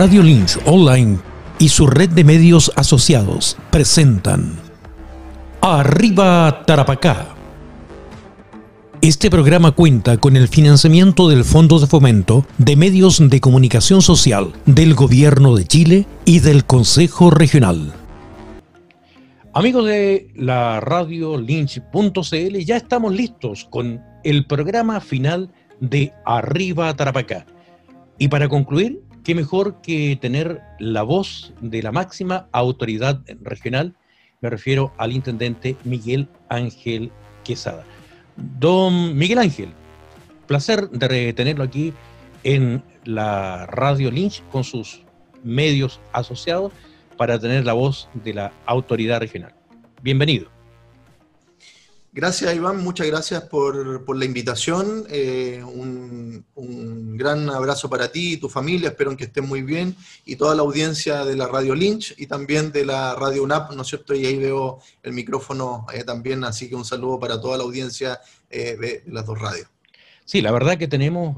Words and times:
Radio 0.00 0.22
Lynch 0.22 0.56
Online 0.64 1.18
y 1.58 1.70
su 1.70 1.88
red 1.88 2.10
de 2.10 2.22
medios 2.22 2.70
asociados 2.76 3.56
presentan 3.72 4.54
Arriba 5.60 6.62
Tarapacá. 6.64 7.34
Este 9.00 9.28
programa 9.28 9.72
cuenta 9.72 10.16
con 10.18 10.36
el 10.36 10.46
financiamiento 10.46 11.28
del 11.28 11.42
Fondo 11.42 11.80
de 11.80 11.88
Fomento 11.88 12.46
de 12.58 12.76
Medios 12.76 13.28
de 13.28 13.40
Comunicación 13.40 14.00
Social 14.00 14.52
del 14.66 14.94
Gobierno 14.94 15.56
de 15.56 15.64
Chile 15.64 16.06
y 16.24 16.38
del 16.38 16.64
Consejo 16.64 17.30
Regional. 17.32 17.92
Amigos 19.52 19.84
de 19.84 20.30
la 20.36 20.78
radio 20.78 21.36
Lynch.cl, 21.36 22.56
ya 22.64 22.76
estamos 22.76 23.12
listos 23.12 23.66
con 23.68 24.00
el 24.22 24.46
programa 24.46 25.00
final 25.00 25.50
de 25.80 26.12
Arriba 26.24 26.94
Tarapacá. 26.94 27.46
Y 28.16 28.28
para 28.28 28.48
concluir, 28.48 29.07
qué 29.24 29.34
mejor 29.34 29.80
que 29.82 30.18
tener 30.20 30.60
la 30.78 31.02
voz 31.02 31.52
de 31.60 31.82
la 31.82 31.92
máxima 31.92 32.48
autoridad 32.52 33.20
regional, 33.40 33.94
me 34.40 34.50
refiero 34.50 34.92
al 34.98 35.12
intendente 35.12 35.76
Miguel 35.84 36.28
Ángel 36.48 37.10
Quesada. 37.44 37.84
Don 38.36 39.16
Miguel 39.16 39.38
Ángel, 39.38 39.70
placer 40.46 40.88
de 40.90 41.32
tenerlo 41.32 41.64
aquí 41.64 41.92
en 42.44 42.82
la 43.04 43.66
Radio 43.66 44.10
Lynch 44.10 44.42
con 44.50 44.64
sus 44.64 45.02
medios 45.42 46.00
asociados 46.12 46.72
para 47.16 47.38
tener 47.38 47.64
la 47.64 47.72
voz 47.72 48.08
de 48.14 48.34
la 48.34 48.52
autoridad 48.66 49.20
regional. 49.20 49.54
Bienvenido. 50.02 50.48
Gracias, 52.12 52.54
Iván. 52.54 52.82
Muchas 52.82 53.06
gracias 53.06 53.42
por, 53.44 54.16
la 54.16 54.24
invitación. 54.24 55.04
Eh, 55.08 55.62
un, 55.64 56.44
gran 57.18 57.50
abrazo 57.50 57.90
para 57.90 58.10
ti 58.10 58.32
y 58.32 58.36
tu 58.38 58.48
familia. 58.48 58.88
Espero 58.88 59.14
que 59.16 59.24
estén 59.24 59.46
muy 59.46 59.62
bien. 59.62 59.94
Y 60.24 60.36
toda 60.36 60.54
la 60.54 60.62
audiencia 60.62 61.24
de 61.24 61.36
la 61.36 61.46
Radio 61.46 61.74
Lynch 61.74 62.14
y 62.16 62.26
también 62.26 62.72
de 62.72 62.86
la 62.86 63.14
Radio 63.14 63.42
UNAP, 63.42 63.72
¿no 63.72 63.82
es 63.82 63.88
cierto? 63.88 64.14
Y 64.14 64.24
ahí 64.24 64.38
veo 64.38 64.78
el 65.02 65.12
micrófono 65.12 65.86
eh, 65.92 66.04
también. 66.04 66.44
Así 66.44 66.68
que 66.68 66.74
un 66.74 66.86
saludo 66.86 67.20
para 67.20 67.38
toda 67.38 67.58
la 67.58 67.64
audiencia 67.64 68.20
eh, 68.48 68.76
de, 68.80 69.02
las 69.12 69.26
dos 69.26 69.38
radios. 69.38 69.68
Sí, 70.24 70.40
la 70.40 70.52
verdad 70.52 70.78
que 70.78 70.88
tenemos 70.88 71.36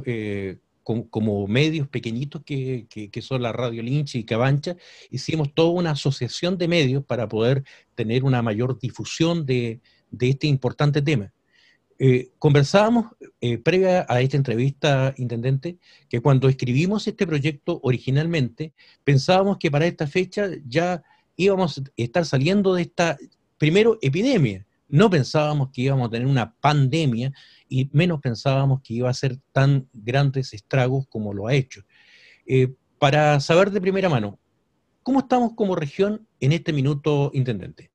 como, 1.11 1.47
medios 1.47 1.89
pequeñitos 1.89 2.43
que, 2.45 3.11
son 3.21 3.43
la 3.43 3.53
Radio 3.53 3.83
Lynch 3.83 4.17
y 4.17 4.25
Cabancha, 4.25 4.77
hicimos 5.11 5.55
toda 5.55 5.71
una 5.71 5.93
asociación 5.93 6.59
de 6.59 6.69
medios 6.69 7.05
para 7.05 7.29
poder 7.29 7.65
tener 7.95 8.25
una 8.25 8.43
mayor 8.43 8.79
difusión 8.79 9.47
de 9.47 9.81
este 10.21 10.47
importante 10.47 11.03
tema. 11.03 11.33
Eh, 12.03 12.33
conversábamos 12.39 13.13
eh, 13.43 13.59
previa 13.59 14.07
a 14.09 14.23
esta 14.23 14.39
entrevista, 14.39 15.13
Intendente, 15.19 15.77
que 16.09 16.23
cuando 16.23 16.49
escribimos 16.49 17.07
este 17.07 17.27
proyecto 17.27 17.79
originalmente, 17.83 18.73
pensábamos 19.05 19.59
que 19.59 19.71
para 19.71 19.85
esta 19.85 20.07
fecha 20.07 20.49
ya 20.67 21.03
íbamos 21.37 21.77
a 21.77 21.83
estar 21.99 22.25
saliendo 22.25 22.73
de 22.73 22.83
esta, 22.83 23.19
primero, 23.59 23.99
epidemia. 24.01 24.67
No 24.89 25.11
pensábamos 25.11 25.69
que 25.73 25.83
íbamos 25.83 26.09
a 26.09 26.11
tener 26.11 26.27
una 26.27 26.55
pandemia 26.55 27.35
y 27.69 27.91
menos 27.93 28.19
pensábamos 28.21 28.81
que 28.81 28.95
iba 28.95 29.11
a 29.11 29.15
ser 29.15 29.37
tan 29.53 29.87
grandes 29.93 30.55
estragos 30.55 31.05
como 31.11 31.35
lo 31.35 31.49
ha 31.49 31.55
hecho. 31.55 31.83
Eh, 32.47 32.73
para 32.99 33.41
saber 33.41 33.71
de 33.71 33.81
primera 33.81 34.09
mano, 34.09 34.39
¿cómo 35.03 35.19
estamos 35.19 35.53
como 35.55 35.77
región 35.77 36.27
en 36.41 36.53
este 36.53 36.73
minuto, 36.73 37.31
Intendente? 37.35 37.90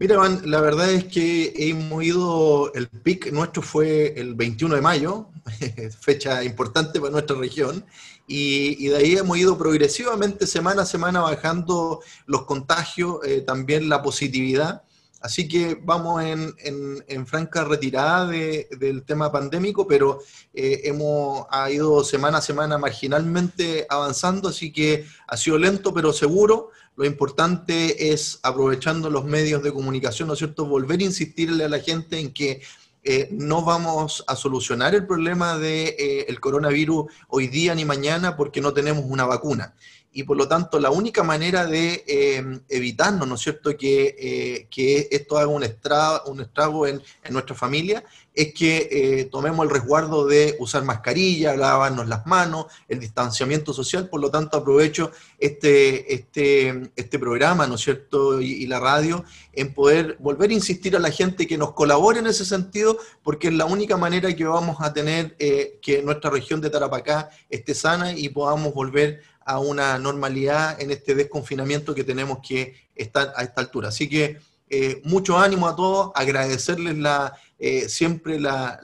Mira, 0.00 0.14
Iván, 0.14 0.40
la 0.46 0.62
verdad 0.62 0.90
es 0.90 1.04
que 1.04 1.52
hemos 1.58 2.02
ido, 2.02 2.72
el 2.72 2.88
pic 2.88 3.30
nuestro 3.32 3.60
fue 3.60 4.14
el 4.16 4.34
21 4.34 4.76
de 4.76 4.80
mayo, 4.80 5.28
fecha 6.00 6.42
importante 6.42 6.98
para 6.98 7.12
nuestra 7.12 7.36
región, 7.36 7.84
y, 8.26 8.86
de 8.88 8.96
ahí 8.96 9.18
hemos 9.18 9.36
ido 9.36 9.58
progresivamente 9.58 10.46
semana 10.46 10.82
a 10.82 10.86
semana 10.86 11.20
bajando 11.20 12.00
los 12.24 12.46
contagios, 12.46 13.18
eh, 13.26 13.42
también 13.42 13.90
la 13.90 14.00
positividad. 14.00 14.84
Así 15.20 15.46
que 15.46 15.78
vamos 15.82 16.22
en, 16.24 17.26
franca 17.26 17.64
retirada 17.64 18.26
del 18.26 19.04
tema 19.04 19.30
pandémico, 19.30 19.86
pero 19.86 20.20
eh, 20.54 20.80
hemos 20.84 21.46
ha 21.50 21.70
ido 21.70 22.02
semana 22.04 22.38
a 22.38 22.42
semana 22.42 22.78
marginalmente 22.78 23.86
avanzando, 23.90 24.48
así 24.48 24.72
que 24.72 25.06
ha 25.26 25.36
sido 25.36 25.58
lento 25.58 25.92
pero 25.92 26.12
seguro. 26.12 26.70
Lo 26.96 27.04
importante 27.04 28.12
es, 28.12 28.40
aprovechando 28.42 29.10
los 29.10 29.24
medios 29.24 29.62
de 29.62 29.72
comunicación, 29.72 30.28
¿no 30.28 30.34
es 30.34 30.38
cierto?, 30.38 30.64
volver 30.66 31.00
a 31.00 31.04
insistirle 31.04 31.64
a 31.64 31.68
la 31.68 31.80
gente 31.80 32.18
en 32.18 32.32
que 32.32 32.62
eh, 33.02 33.28
no 33.30 33.62
vamos 33.62 34.24
a 34.26 34.36
solucionar 34.36 34.94
el 34.94 35.06
problema 35.06 35.54
del 35.54 35.96
de, 35.96 36.24
eh, 36.28 36.36
coronavirus 36.38 37.10
hoy 37.28 37.46
día 37.46 37.74
ni 37.74 37.86
mañana 37.86 38.36
porque 38.36 38.60
no 38.60 38.74
tenemos 38.74 39.04
una 39.06 39.24
vacuna 39.24 39.74
y 40.12 40.24
por 40.24 40.36
lo 40.36 40.48
tanto 40.48 40.80
la 40.80 40.90
única 40.90 41.22
manera 41.22 41.66
de 41.66 42.04
eh, 42.06 42.60
evitarnos, 42.68 43.28
¿no 43.28 43.36
es 43.36 43.40
cierto?, 43.40 43.76
que, 43.76 44.16
eh, 44.18 44.66
que 44.70 45.08
esto 45.10 45.38
haga 45.38 45.46
un 45.46 45.62
estrago, 45.62 46.30
un 46.30 46.40
estrago 46.40 46.86
en, 46.86 47.00
en, 47.22 47.32
nuestra 47.32 47.54
familia, 47.54 48.02
es 48.34 48.52
que 48.52 48.88
eh, 48.90 49.24
tomemos 49.26 49.64
el 49.64 49.70
resguardo 49.70 50.26
de 50.26 50.56
usar 50.58 50.82
mascarilla, 50.84 51.56
lavarnos 51.56 52.08
las 52.08 52.26
manos, 52.26 52.66
el 52.88 52.98
distanciamiento 52.98 53.72
social, 53.72 54.08
por 54.08 54.20
lo 54.20 54.30
tanto 54.30 54.56
aprovecho 54.56 55.12
este, 55.38 56.12
este, 56.12 56.90
este 56.96 57.18
programa, 57.18 57.68
¿no 57.68 57.76
es 57.76 57.80
cierto?, 57.82 58.40
y, 58.40 58.52
y 58.52 58.66
la 58.66 58.80
radio, 58.80 59.24
en 59.52 59.72
poder 59.74 60.16
volver 60.18 60.50
a 60.50 60.54
insistir 60.54 60.96
a 60.96 61.00
la 61.00 61.10
gente 61.10 61.46
que 61.46 61.58
nos 61.58 61.72
colabore 61.72 62.18
en 62.18 62.26
ese 62.26 62.44
sentido, 62.44 62.98
porque 63.22 63.48
es 63.48 63.54
la 63.54 63.64
única 63.64 63.96
manera 63.96 64.34
que 64.34 64.44
vamos 64.44 64.78
a 64.80 64.92
tener 64.92 65.36
que 65.36 66.02
nuestra 66.04 66.30
región 66.30 66.60
de 66.60 66.70
Tarapacá 66.70 67.30
esté 67.48 67.74
sana 67.74 68.12
y 68.12 68.28
podamos 68.28 68.72
volver 68.72 69.22
a 69.44 69.58
una 69.58 69.98
normalidad 69.98 70.80
en 70.80 70.90
este 70.90 71.14
desconfinamiento 71.14 71.94
que 71.94 72.04
tenemos 72.04 72.38
que 72.38 72.74
estar 72.94 73.32
a 73.36 73.42
esta 73.42 73.60
altura. 73.60 73.88
Así 73.88 74.08
que 74.08 74.38
eh, 74.68 75.00
mucho 75.04 75.38
ánimo 75.38 75.66
a 75.66 75.74
todos, 75.74 76.12
agradecerles 76.14 76.96
la, 76.98 77.34
eh, 77.62 77.90
siempre 77.90 78.40
la, 78.40 78.80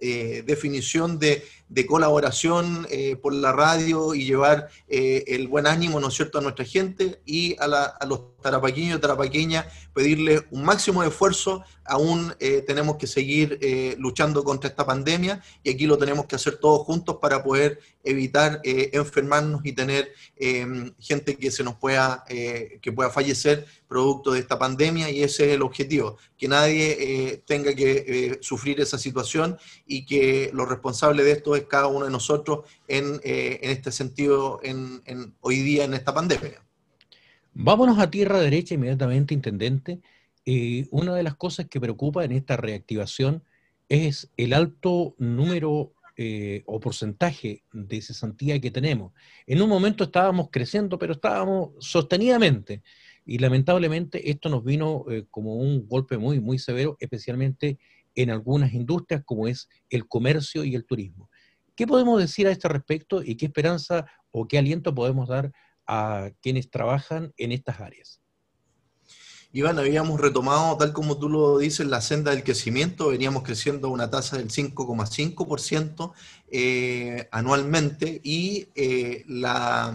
eh, 0.00 0.42
definición 0.46 1.18
de, 1.18 1.44
colaboración 1.86 2.86
por 3.22 3.32
la 3.32 3.52
radio 3.52 4.12
y 4.12 4.24
llevar 4.24 4.68
el 4.88 5.46
buen 5.46 5.68
ánimo, 5.68 6.00
¿no 6.00 6.08
es 6.08 6.14
cierto?, 6.14 6.38
a 6.38 6.40
nuestra 6.40 6.64
gente 6.64 7.20
y 7.24 7.56
a, 7.60 7.64
a 7.64 8.06
los 8.06 8.36
tarapaqueños 8.42 8.98
y 8.98 9.00
tarapaqueñas 9.00 9.66
pedirle 9.94 10.42
un 10.50 10.64
máximo 10.64 11.02
de 11.02 11.08
esfuerzo. 11.08 11.62
Aún 11.84 12.34
tenemos 12.66 12.96
que 12.96 13.06
seguir 13.06 13.58
luchando 13.98 14.42
contra 14.42 14.68
esta 14.68 14.84
pandemia 14.84 15.42
y 15.62 15.70
aquí 15.70 15.86
lo 15.86 15.96
tenemos 15.96 16.26
que 16.26 16.34
hacer 16.34 16.56
todos 16.56 16.84
juntos 16.86 17.18
para 17.22 17.42
poder 17.42 17.78
evitar 18.02 18.60
enfermarnos 18.64 19.60
y 19.64 19.72
tener 19.72 20.12
gente 20.98 21.36
que 21.36 21.50
se 21.52 21.62
nos 21.62 21.76
pueda, 21.76 22.24
que 22.26 22.92
pueda 22.92 23.10
fallecer 23.10 23.64
producto 23.86 24.32
de 24.32 24.40
esta 24.40 24.58
pandemia 24.58 25.08
y 25.10 25.22
ese 25.22 25.48
es 25.48 25.54
el 25.54 25.62
objetivo, 25.62 26.16
que 26.36 26.48
nadie 26.48 27.42
tenga 27.46 27.74
que 27.74 27.89
eh, 27.92 28.38
sufrir 28.40 28.80
esa 28.80 28.98
situación 28.98 29.58
y 29.86 30.04
que 30.04 30.50
lo 30.52 30.66
responsable 30.66 31.22
de 31.22 31.32
esto 31.32 31.56
es 31.56 31.64
cada 31.64 31.86
uno 31.86 32.04
de 32.04 32.10
nosotros 32.10 32.60
en, 32.88 33.20
eh, 33.24 33.60
en 33.62 33.70
este 33.70 33.92
sentido 33.92 34.60
en, 34.62 35.02
hoy 35.40 35.56
día 35.60 35.84
en 35.84 35.94
esta 35.94 36.14
pandemia. 36.14 36.62
Vámonos 37.52 37.98
a 37.98 38.10
tierra 38.10 38.40
derecha 38.40 38.74
inmediatamente, 38.74 39.34
Intendente. 39.34 40.00
Eh, 40.46 40.86
una 40.90 41.14
de 41.14 41.22
las 41.22 41.36
cosas 41.36 41.66
que 41.68 41.80
preocupa 41.80 42.24
en 42.24 42.32
esta 42.32 42.56
reactivación 42.56 43.44
es 43.88 44.30
el 44.36 44.52
alto 44.52 45.14
número 45.18 45.92
o 46.66 46.80
porcentaje 46.80 47.62
de 47.72 48.02
cesantía 48.02 48.60
que 48.60 48.70
tenemos. 48.70 49.14
En 49.46 49.62
un 49.62 49.70
momento 49.70 50.04
estábamos 50.04 50.50
creciendo, 50.52 50.98
pero 50.98 51.14
estábamos 51.14 51.70
sostenidamente. 51.78 52.82
Y 53.24 53.38
lamentablemente 53.38 54.30
esto 54.30 54.48
nos 54.48 54.64
vino 54.64 55.04
eh, 55.10 55.26
como 55.30 55.56
un 55.56 55.86
golpe 55.86 56.18
muy, 56.18 56.40
muy 56.40 56.58
severo, 56.58 56.96
especialmente 57.00 57.78
en 58.14 58.30
algunas 58.30 58.72
industrias 58.72 59.22
como 59.24 59.46
es 59.46 59.68
el 59.88 60.08
comercio 60.08 60.64
y 60.64 60.74
el 60.74 60.84
turismo. 60.84 61.30
¿Qué 61.76 61.86
podemos 61.86 62.20
decir 62.20 62.46
a 62.46 62.50
este 62.50 62.68
respecto 62.68 63.22
y 63.22 63.36
qué 63.36 63.46
esperanza 63.46 64.06
o 64.30 64.46
qué 64.46 64.58
aliento 64.58 64.94
podemos 64.94 65.28
dar 65.28 65.52
a 65.86 66.30
quienes 66.42 66.70
trabajan 66.70 67.32
en 67.36 67.52
estas 67.52 67.80
áreas? 67.80 68.20
Iván, 69.52 69.80
habíamos 69.80 70.20
retomado, 70.20 70.76
tal 70.76 70.92
como 70.92 71.18
tú 71.18 71.28
lo 71.28 71.58
dices, 71.58 71.84
la 71.86 72.00
senda 72.00 72.30
del 72.30 72.44
crecimiento, 72.44 73.08
veníamos 73.08 73.42
creciendo 73.42 73.88
a 73.88 73.90
una 73.90 74.08
tasa 74.08 74.36
del 74.36 74.48
5,5% 74.48 76.12
eh, 76.52 77.28
anualmente 77.32 78.20
y 78.22 78.68
eh, 78.76 79.24
la, 79.26 79.92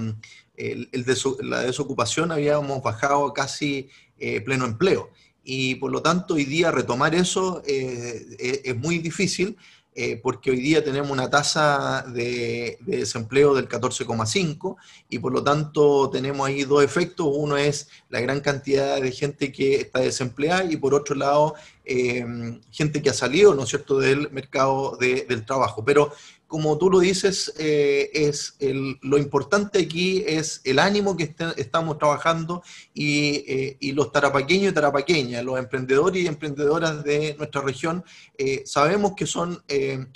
la 1.42 1.62
desocupación 1.62 2.32
habíamos 2.32 2.82
bajado 2.82 3.34
casi 3.34 3.90
eh, 4.18 4.40
pleno 4.42 4.66
empleo. 4.66 5.10
Y 5.44 5.76
por 5.76 5.92
lo 5.92 6.02
tanto, 6.02 6.36
hoy 6.36 6.46
día 6.46 6.72
retomar 6.72 7.14
eso 7.14 7.62
eh, 7.68 8.26
e, 8.40 8.62
es 8.64 8.76
muy 8.78 8.98
difícil 9.00 9.58
eh, 9.94 10.18
porque 10.22 10.52
hoy 10.52 10.60
día 10.60 10.84
tenemos 10.84 11.12
una 11.12 11.30
tasa 11.30 12.06
de, 12.08 12.78
desempleo 12.82 13.54
del 13.54 13.68
14,5 13.68 14.78
y 15.10 15.20
por 15.20 15.34
lo 15.34 15.44
tanto 15.44 16.10
tenemos 16.10 16.48
ahí 16.48 16.64
dos 16.64 16.84
efectos. 16.84 17.28
Uno 17.30 17.58
es 17.58 17.90
la 18.10 18.22
gran 18.22 18.40
cantidad 18.40 19.02
de 19.02 19.12
gente 19.12 19.52
que 19.52 19.76
está 19.76 20.00
desempleada 20.00 20.64
y 20.64 20.78
por 20.78 20.94
otro 20.94 21.16
lado, 21.16 21.56
gente 22.72 23.02
que 23.02 23.10
ha 23.10 23.14
salido, 23.14 23.54
¿no 23.54 23.64
es 23.64 23.70
cierto?, 23.70 24.00
del 24.00 24.32
mercado 24.32 24.98
del 24.98 25.46
trabajo. 25.46 25.86
Pero 25.86 26.12
como 26.56 26.78
tú 26.78 26.90
lo 26.90 27.00
dices, 27.00 27.54
eh, 27.58 28.10
es 28.14 28.56
lo 29.02 29.18
importante 29.18 29.80
aquí 29.80 30.24
es 30.26 30.62
el 30.64 30.80
ánimo 30.80 31.18
que 31.18 31.24
este, 31.24 31.48
estamos 31.58 31.98
trabajando 31.98 32.64
y, 32.94 33.92
los 33.92 34.10
tarapaqueños 34.14 34.72
y 34.72 34.74
tarapaqueñas, 34.74 35.44
los 35.44 35.60
emprendedores 35.60 36.24
y 36.24 36.28
emprendedoras 36.28 37.04
de 37.04 37.36
nuestra 37.38 37.62
región, 37.62 38.06
sabemos 38.64 39.14
que 39.18 39.26
son 39.26 39.62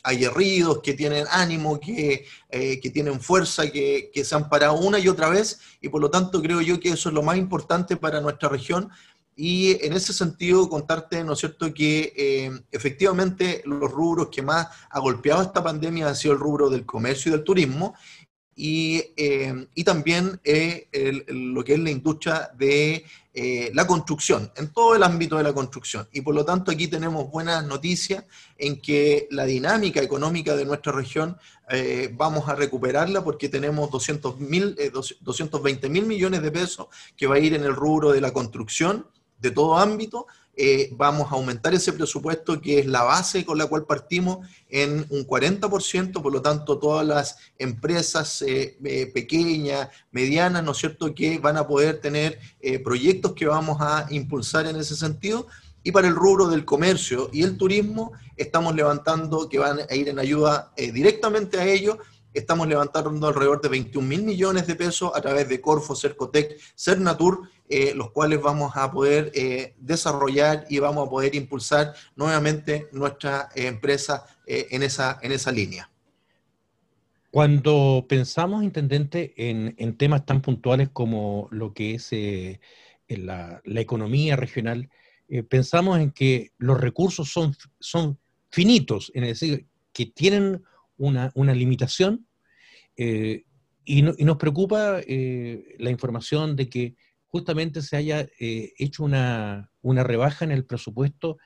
aguerridos, 0.03 0.79
que 0.81 0.93
tienen 0.93 1.25
ánimo, 1.29 1.77
que, 1.77 2.25
que 2.49 2.89
tienen 2.89 3.19
fuerza, 3.19 3.69
que, 3.69 4.09
que 4.13 4.23
se 4.23 4.35
han 4.35 4.47
parado 4.47 4.75
una 4.75 4.97
y 4.97 5.09
otra 5.09 5.27
vez 5.27 5.59
y 5.81 5.89
por 5.89 5.99
lo 5.99 6.09
tanto 6.09 6.41
creo 6.41 6.61
yo 6.61 6.79
que 6.79 6.89
eso 6.89 7.09
es 7.09 7.15
lo 7.15 7.21
más 7.21 7.37
importante 7.37 7.97
para 7.97 8.21
nuestra 8.21 8.47
región 8.47 8.89
y 9.41 9.85
en 9.85 9.93
ese 9.93 10.11
sentido, 10.11 10.67
contarte, 10.67 11.23
¿no 11.23 11.31
es 11.31 11.39
cierto?, 11.39 11.73
que 11.73 12.11
eh, 12.13 12.51
efectivamente 12.73 13.61
los 13.63 13.89
rubros 13.89 14.27
que 14.27 14.41
más 14.41 14.67
ha 14.89 14.99
golpeado 14.99 15.41
esta 15.41 15.63
pandemia 15.63 16.09
han 16.09 16.15
sido 16.17 16.33
el 16.33 16.41
rubro 16.41 16.69
del 16.69 16.85
comercio 16.85 17.29
y 17.29 17.35
del 17.35 17.45
turismo, 17.45 17.95
y, 18.53 19.01
eh, 19.15 19.65
y 19.73 19.85
también 19.85 20.41
eh, 20.43 20.89
lo 21.29 21.63
que 21.63 21.75
es 21.75 21.79
la 21.79 21.89
industria 21.89 22.51
de 22.57 23.05
la 23.71 23.87
construcción, 23.87 24.51
en 24.57 24.73
todo 24.73 24.93
el 24.93 25.03
ámbito 25.03 25.37
de 25.37 25.43
la 25.43 25.53
construcción. 25.53 26.05
Y 26.11 26.19
por 26.19 26.35
lo 26.35 26.43
tanto 26.43 26.71
aquí 26.71 26.89
tenemos 26.89 27.31
buenas 27.31 27.65
noticias 27.65 28.25
en 28.57 28.81
que 28.81 29.29
la 29.31 29.45
dinámica 29.45 30.01
económica 30.01 30.57
de 30.57 30.65
nuestra 30.65 30.91
región 30.91 31.37
vamos 32.15 32.49
a 32.49 32.55
recuperarla 32.55 33.23
porque 33.23 33.47
tenemos 33.47 33.89
200 33.89 34.35
220 35.21 35.87
mil 35.87 36.05
millones 36.05 36.41
de 36.41 36.51
pesos 36.51 36.87
que 37.15 37.27
va 37.27 37.35
a 37.35 37.39
ir 37.39 37.53
en 37.53 37.63
el 37.63 37.73
rubro 37.73 38.11
de 38.11 38.19
la 38.19 38.33
construcción 38.33 39.05
de 39.39 39.51
todo 39.51 39.77
ámbito, 39.77 40.27
eh, 40.61 40.89
vamos 40.91 41.31
a 41.31 41.35
aumentar 41.35 41.73
ese 41.73 41.93
presupuesto 41.93 42.59
que 42.59 42.79
es 42.79 42.85
la 42.85 43.03
base 43.03 43.45
con 43.45 43.57
la 43.57 43.67
cual 43.67 43.85
partimos 43.85 44.45
en 44.69 45.05
un 45.09 45.25
40%, 45.25 46.21
por 46.21 46.33
lo 46.33 46.41
tanto 46.41 46.77
todas 46.77 47.07
las 47.07 47.37
empresas 47.57 48.41
eh, 48.41 48.77
eh, 48.83 49.05
pequeñas, 49.05 49.87
medianas, 50.11 50.61
¿no 50.61 50.73
es 50.73 50.77
cierto?, 50.77 51.15
que 51.15 51.37
van 51.37 51.55
a 51.55 51.65
poder 51.65 52.01
tener 52.01 52.39
proyectos 52.83 53.31
que 53.35 53.45
vamos 53.45 53.77
a 53.79 54.07
impulsar 54.09 54.67
en 54.67 54.75
ese 54.75 54.97
sentido. 54.97 55.47
Y 55.81 55.93
para 55.93 56.09
el 56.09 56.15
rubro 56.15 56.49
del 56.49 56.65
comercio 56.65 57.29
y 57.31 57.43
el 57.43 57.55
turismo, 57.55 58.11
estamos 58.35 58.75
levantando 58.75 59.47
que 59.47 59.59
van 59.59 59.79
a 59.89 59.95
ir 59.95 60.09
en 60.09 60.19
ayuda 60.19 60.73
directamente 60.75 61.57
a 61.57 61.65
ellos 61.65 61.99
estamos 62.33 62.67
levantando 62.67 63.27
alrededor 63.27 63.61
de 63.61 63.69
21 63.69 64.07
mil 64.07 64.23
millones 64.23 64.67
de 64.67 64.75
pesos 64.75 65.11
a 65.15 65.21
través 65.21 65.49
de 65.49 65.59
Corfo, 65.59 65.95
Cercotec, 65.95 66.59
Cernatur, 66.75 67.49
eh, 67.71 67.93
los 67.93 68.09
cuales 68.09 68.41
vamos 68.41 68.71
a 68.73 68.91
poder 68.91 69.31
eh, 69.35 69.75
desarrollar 69.77 70.65
y 70.71 70.79
vamos 70.79 71.05
a 71.05 71.09
poder 71.11 71.35
impulsar 71.35 71.93
nuevamente 72.15 72.87
nuestra 72.93 73.49
empresa 73.53 74.25
eh, 74.47 74.65
en, 74.71 74.81
esa, 74.81 75.19
en 75.21 75.31
esa 75.31 75.51
línea. 75.51 75.87
Cuando 77.29 78.07
pensamos, 78.09 78.63
intendente, 78.63 79.35
en, 79.37 79.97
temas 79.97 80.25
tan 80.25 80.41
puntuales 80.41 80.89
como 80.91 81.47
lo 81.51 81.75
que 81.75 81.93
es 81.93 82.09
la, 83.07 83.61
economía 83.65 84.35
regional, 84.35 84.89
pensamos 85.47 85.99
en 85.99 86.09
que 86.09 86.53
los 86.57 86.81
recursos 86.81 87.29
son, 87.31 87.55
son 87.79 88.17
finitos, 88.49 89.11
es 89.13 89.21
decir, 89.21 89.67
que 89.93 90.07
tienen 90.07 90.63
una, 90.97 91.31
limitación 91.35 92.25
y, 92.97 93.43
y, 93.85 94.01
nos 94.01 94.37
preocupa 94.37 95.01
la 95.03 95.89
información 95.91 96.55
de 96.55 96.67
que 96.67 96.95
justamente 97.29 97.81
se 97.81 97.95
haya 97.95 98.27
eh, 98.39 98.73
hecho 98.77 99.03
una, 99.03 99.69
rebaja 99.83 100.45
en 100.45 100.51
el 100.51 100.65
presupuesto 100.65 101.37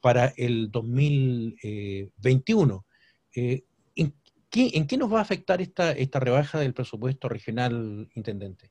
para 0.00 0.32
el 0.36 0.70
2021. 0.70 2.86
Eh, 3.34 3.64
¿en, 3.96 4.14
qué, 4.50 4.96
nos 4.96 5.12
va 5.12 5.18
a 5.18 5.22
afectar 5.22 5.60
esta, 5.60 5.92
esta 5.92 6.20
rebaja 6.20 6.58
del 6.58 6.74
presupuesto 6.74 7.28
regional, 7.28 8.08
intendente? 8.14 8.70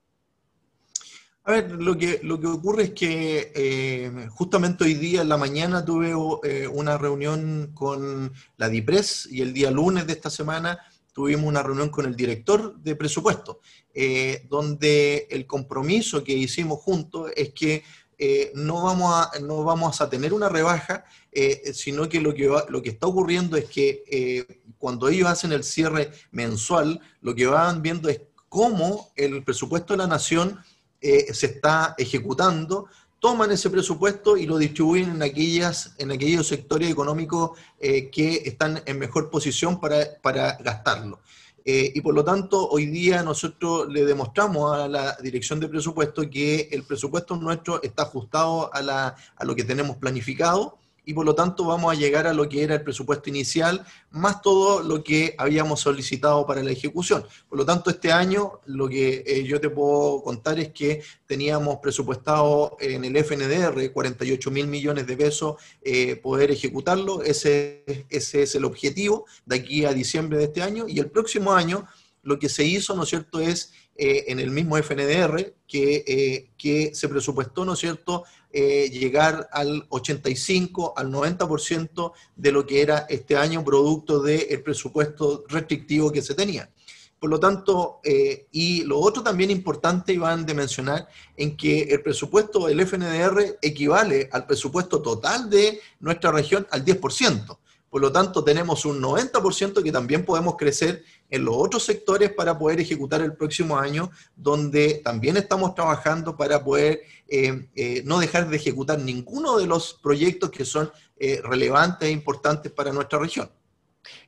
A 1.44 1.54
ver, 1.54 1.72
lo 1.72 1.98
que, 1.98 2.20
lo 2.24 2.40
que 2.40 2.48
ocurre 2.48 2.84
es 2.84 2.92
que 2.92 3.52
eh, 3.56 4.28
justamente 4.30 4.84
hoy 4.84 4.94
día 4.94 5.24
en 5.24 5.30
la 5.30 5.38
mañana 5.38 5.84
tuve 5.84 6.14
una 6.16 7.00
reunión 7.00 7.72
con 7.74 8.32
la 8.58 8.70
DIPRES 8.70 9.28
y 9.32 9.42
el 9.42 9.52
día 9.52 9.72
lunes 9.72 10.06
de 10.06 10.14
esta 10.14 10.30
semana 10.30 10.78
tuvimos 11.14 11.46
una 11.46 11.64
reunión 11.64 11.90
con 11.90 12.06
el 12.06 12.16
director 12.16 12.78
de 12.78 12.96
presupuesto, 12.96 13.60
eh, 13.94 14.46
donde 14.50 15.28
el 15.30 15.46
compromiso 15.46 16.24
que 16.24 16.34
hicimos 16.34 16.80
juntos 16.80 17.32
es 17.36 17.54
que 17.54 17.84
eh, 18.18 18.52
no, 18.54 18.84
vamos 18.84 19.14
a, 19.14 19.40
no 19.40 19.64
vamos 19.64 20.00
a 20.00 20.10
tener 20.10 20.34
una 20.34 20.48
rebaja, 20.48 21.06
eh, 21.32 21.72
sino 21.74 22.08
que 22.08 22.22
lo, 22.22 22.34
que 22.34 22.50
lo 22.70 22.82
que 22.82 22.90
está 22.90 23.08
ocurriendo 23.08 23.58
es 23.58 23.66
que 23.66 24.64
cuando 24.78 25.10
ellos 25.10 25.28
hacen 25.28 25.52
el 25.52 25.64
cierre 25.64 26.12
mensual, 26.32 27.00
lo 27.22 27.36
que 27.36 27.48
van 27.48 27.82
viendo 27.82 28.10
es 28.10 28.22
cómo 28.48 29.12
el 29.16 29.44
presupuesto 29.44 29.94
de 29.94 29.98
la 29.98 30.08
nación 30.08 30.60
se 31.02 31.46
está 31.48 31.96
ejecutando 31.98 32.88
toman 33.22 33.52
ese 33.52 33.70
presupuesto 33.70 34.36
y 34.36 34.48
lo 34.48 34.58
distribuyen 34.58 35.12
en, 35.12 35.22
aquellas, 35.22 35.94
en 36.00 36.12
aquellos 36.12 36.48
sectores 36.48 36.90
económicos 36.90 37.52
eh, 37.80 38.10
que 38.10 38.42
están 38.46 38.82
en 38.84 38.98
mejor 38.98 39.30
posición 39.30 39.80
para, 39.80 40.20
para 40.24 40.58
gastarlo. 40.58 41.20
Eh, 41.64 41.92
y 41.94 42.02
por 42.02 42.16
lo 42.16 42.26
tanto, 42.26 42.68
hoy 42.68 42.88
día 42.88 43.22
nosotros 43.22 43.88
le 43.90 44.06
demostramos 44.06 44.76
a 44.76 44.88
la 44.88 45.16
dirección 45.22 45.60
de 45.60 45.70
presupuesto 45.70 46.28
que 46.28 46.68
el 46.72 46.82
presupuesto 46.84 47.36
nuestro 47.36 47.84
está 47.84 48.04
ajustado 48.04 48.74
a, 48.74 48.82
la, 48.82 49.16
a 49.36 49.46
lo 49.46 49.56
que 49.56 49.64
tenemos 49.66 49.98
planificado 49.98 50.80
y 51.12 51.14
por 51.14 51.26
lo 51.26 51.36
tanto 51.36 51.66
vamos 51.66 51.92
a 51.92 52.00
llegar 52.00 52.26
a 52.26 52.34
lo 52.34 52.48
que 52.48 52.64
era 52.64 52.76
el 52.76 52.84
presupuesto 52.84 53.30
inicial, 53.30 53.86
más 54.12 54.42
todo 54.42 54.82
lo 54.82 55.04
que 55.04 55.36
habíamos 55.38 55.82
solicitado 55.82 56.48
para 56.48 56.64
la 56.64 56.72
ejecución. 56.72 57.26
Por 57.50 57.58
lo 57.58 57.66
tanto, 57.66 57.90
este 57.90 58.14
año 58.14 58.62
lo 58.66 58.88
que 58.88 59.22
eh, 59.28 59.44
yo 59.44 59.60
te 59.60 59.70
puedo 59.70 60.24
contar 60.24 60.58
es 60.58 60.70
que 60.70 61.04
teníamos 61.26 61.80
presupuestado 61.82 62.78
en 62.80 63.04
el 63.04 63.18
FNDR 63.18 63.92
48 63.92 64.52
mil 64.52 64.68
millones 64.68 65.06
de 65.06 65.18
pesos 65.18 65.56
eh, 65.82 66.16
poder 66.16 66.50
ejecutarlo, 66.50 67.24
ese, 67.24 67.84
ese 68.10 68.44
es 68.44 68.56
el 68.56 68.64
objetivo 68.64 69.26
de 69.46 69.58
aquí 69.58 69.84
a 69.84 69.92
diciembre 69.92 70.38
de 70.38 70.46
este 70.46 70.62
año 70.62 70.86
y 70.88 71.00
el 71.00 71.12
próximo 71.12 71.52
año 71.52 71.86
lo 72.24 72.40
que 72.40 72.48
se 72.48 72.64
hizo, 72.64 72.96
¿no 72.96 73.04
es 73.04 73.10
cierto?, 73.10 73.42
es 73.42 73.74
eh, 74.02 74.26
en 74.30 74.40
el 74.40 74.50
mismo 74.50 74.78
FNDR 74.78 75.54
que, 75.68 76.50
que 76.58 76.96
se 76.96 77.08
presupuestó, 77.08 77.64
¿no 77.64 77.74
es 77.74 77.80
cierto?, 77.80 78.24
eh, 78.54 78.90
llegar 78.90 79.48
al 79.54 79.86
85, 79.88 80.94
al 80.98 81.10
90% 81.10 82.12
de 82.36 82.52
lo 82.52 82.66
que 82.66 82.82
era 82.82 83.06
este 83.08 83.38
año 83.38 83.64
producto 83.64 84.22
del 84.22 84.62
presupuesto 84.62 85.46
restrictivo 85.48 86.12
que 86.12 86.22
se 86.22 86.36
tenía. 86.36 86.70
Por 87.18 87.30
lo 87.30 87.40
tanto, 87.40 88.02
eh, 88.04 88.48
y 88.52 88.84
lo 88.84 89.00
otro 89.00 89.24
también 89.24 89.52
importante, 89.52 90.12
Iván, 90.12 90.46
de 90.46 90.54
mencionar, 90.54 91.08
en 91.38 91.56
que 91.56 91.84
el 91.84 92.02
presupuesto 92.02 92.68
del 92.68 92.82
FNDR 92.82 93.58
equivale 93.62 94.28
al 94.34 94.46
presupuesto 94.46 95.02
total 95.02 95.50
de 95.50 95.80
nuestra 96.02 96.32
región 96.32 96.68
al 96.72 96.84
10%. 96.84 97.58
Por 97.92 98.02
lo 98.02 98.10
tanto, 98.10 98.42
tenemos 98.42 98.86
un 98.86 99.02
90% 99.02 99.84
que 99.84 99.92
también 99.92 100.24
podemos 100.24 100.56
crecer 100.56 101.04
en 101.30 101.44
los 101.44 101.56
otros 101.58 101.84
sectores 101.84 102.32
para 102.32 102.58
poder 102.58 102.80
ejecutar 102.80 103.20
el 103.20 103.34
próximo 103.34 103.78
año, 103.78 104.10
donde 104.34 105.02
también 105.04 105.36
estamos 105.36 105.76
trabajando 105.76 106.38
para 106.38 106.64
poder 106.64 107.02
eh, 107.28 107.68
eh, 107.76 108.02
no 108.06 108.20
dejar 108.20 108.48
de 108.50 108.56
ejecutar 108.56 108.98
ninguno 108.98 109.58
de 109.58 109.68
los 109.68 110.00
proyectos 110.02 110.52
que 110.52 110.64
son 110.64 110.90
eh, 111.18 111.42
relevantes 111.44 112.08
e 112.08 112.14
importantes 112.14 112.72
para 112.72 112.94
nuestra 112.94 113.20
región. 113.20 113.52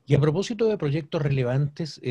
Y 0.05 0.13
a 0.13 0.19
propósito 0.19 0.67
de 0.67 0.77
proyectos 0.77 1.21
relevantes, 1.21 2.01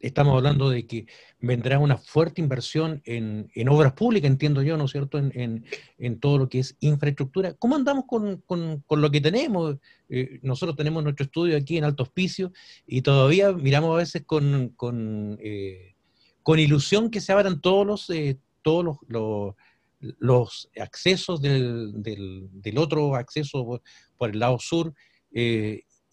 estamos 0.00 0.36
hablando 0.36 0.70
de 0.70 0.86
que 0.86 1.06
vendrá 1.40 1.78
una 1.78 1.96
fuerte 1.96 2.40
inversión 2.40 3.02
en, 3.04 3.48
obras 3.68 3.92
públicas, 3.92 4.30
entiendo 4.30 4.62
yo, 4.62 4.76
¿no 4.76 4.84
es 4.84 4.90
cierto?, 4.90 5.18
en, 5.18 5.64
todo 6.20 6.38
lo 6.38 6.48
que 6.48 6.60
es 6.60 6.76
infraestructura. 6.80 7.54
¿Cómo 7.54 7.76
andamos 7.76 8.04
con, 8.06 8.42
lo 8.88 9.10
que 9.10 9.20
tenemos? 9.20 9.76
Eh, 10.08 10.40
nosotros 10.42 10.76
tenemos 10.76 11.02
nuestro 11.02 11.24
estudio 11.24 11.56
aquí 11.56 11.78
en 11.78 11.84
Alto 11.84 12.02
Hospicio 12.02 12.52
y 12.86 13.02
todavía 13.02 13.52
miramos 13.52 13.94
a 13.94 13.98
veces 13.98 14.22
con, 14.26 14.70
con, 14.76 15.38
eh, 15.40 15.94
ilusión 16.56 17.10
que 17.10 17.20
se 17.20 17.32
abran 17.32 17.60
todos 17.60 17.86
los, 17.86 18.10
eh, 18.10 18.38
todos 18.62 18.98
los, 19.08 19.54
los, 19.98 20.70
accesos 20.80 21.40
del, 21.40 21.92
del, 22.02 22.78
otro 22.78 23.14
acceso 23.14 23.80
por, 24.16 24.30
el 24.30 24.38
lado 24.38 24.58
sur 24.58 24.94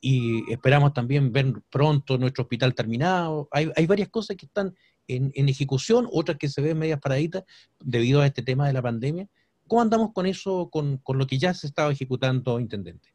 y 0.01 0.51
esperamos 0.51 0.94
también 0.94 1.32
ver 1.32 1.53
pronto 1.70 2.18
nuestro 2.18 2.44
hospital 2.44 2.74
terminado. 2.74 3.48
Hay, 3.51 3.72
hay 3.75 3.86
varias 3.86 4.10
cosas 4.10 4.38
que 4.38 4.46
están 4.46 4.75
en, 5.08 5.32
en, 5.36 5.50
ejecución, 5.50 6.08
otras 6.12 6.38
que 6.38 6.50
se 6.50 6.62
ven 6.62 6.77
medias 6.77 7.00
paraditas 7.00 7.44
debido 7.79 8.22
a 8.22 8.27
este 8.27 8.44
tema 8.44 8.68
de 8.68 8.74
la 8.74 8.82
pandemia. 8.82 9.27
¿Cómo 9.68 9.82
andamos 9.82 10.13
con 10.13 10.25
eso, 10.25 10.70
con, 10.72 10.98
con 10.98 11.18
lo 11.18 11.27
que 11.27 11.38
ya 11.38 11.53
se 11.53 11.68
estaba 11.68 11.91
ejecutando, 11.91 12.60
Intendente? 12.60 13.13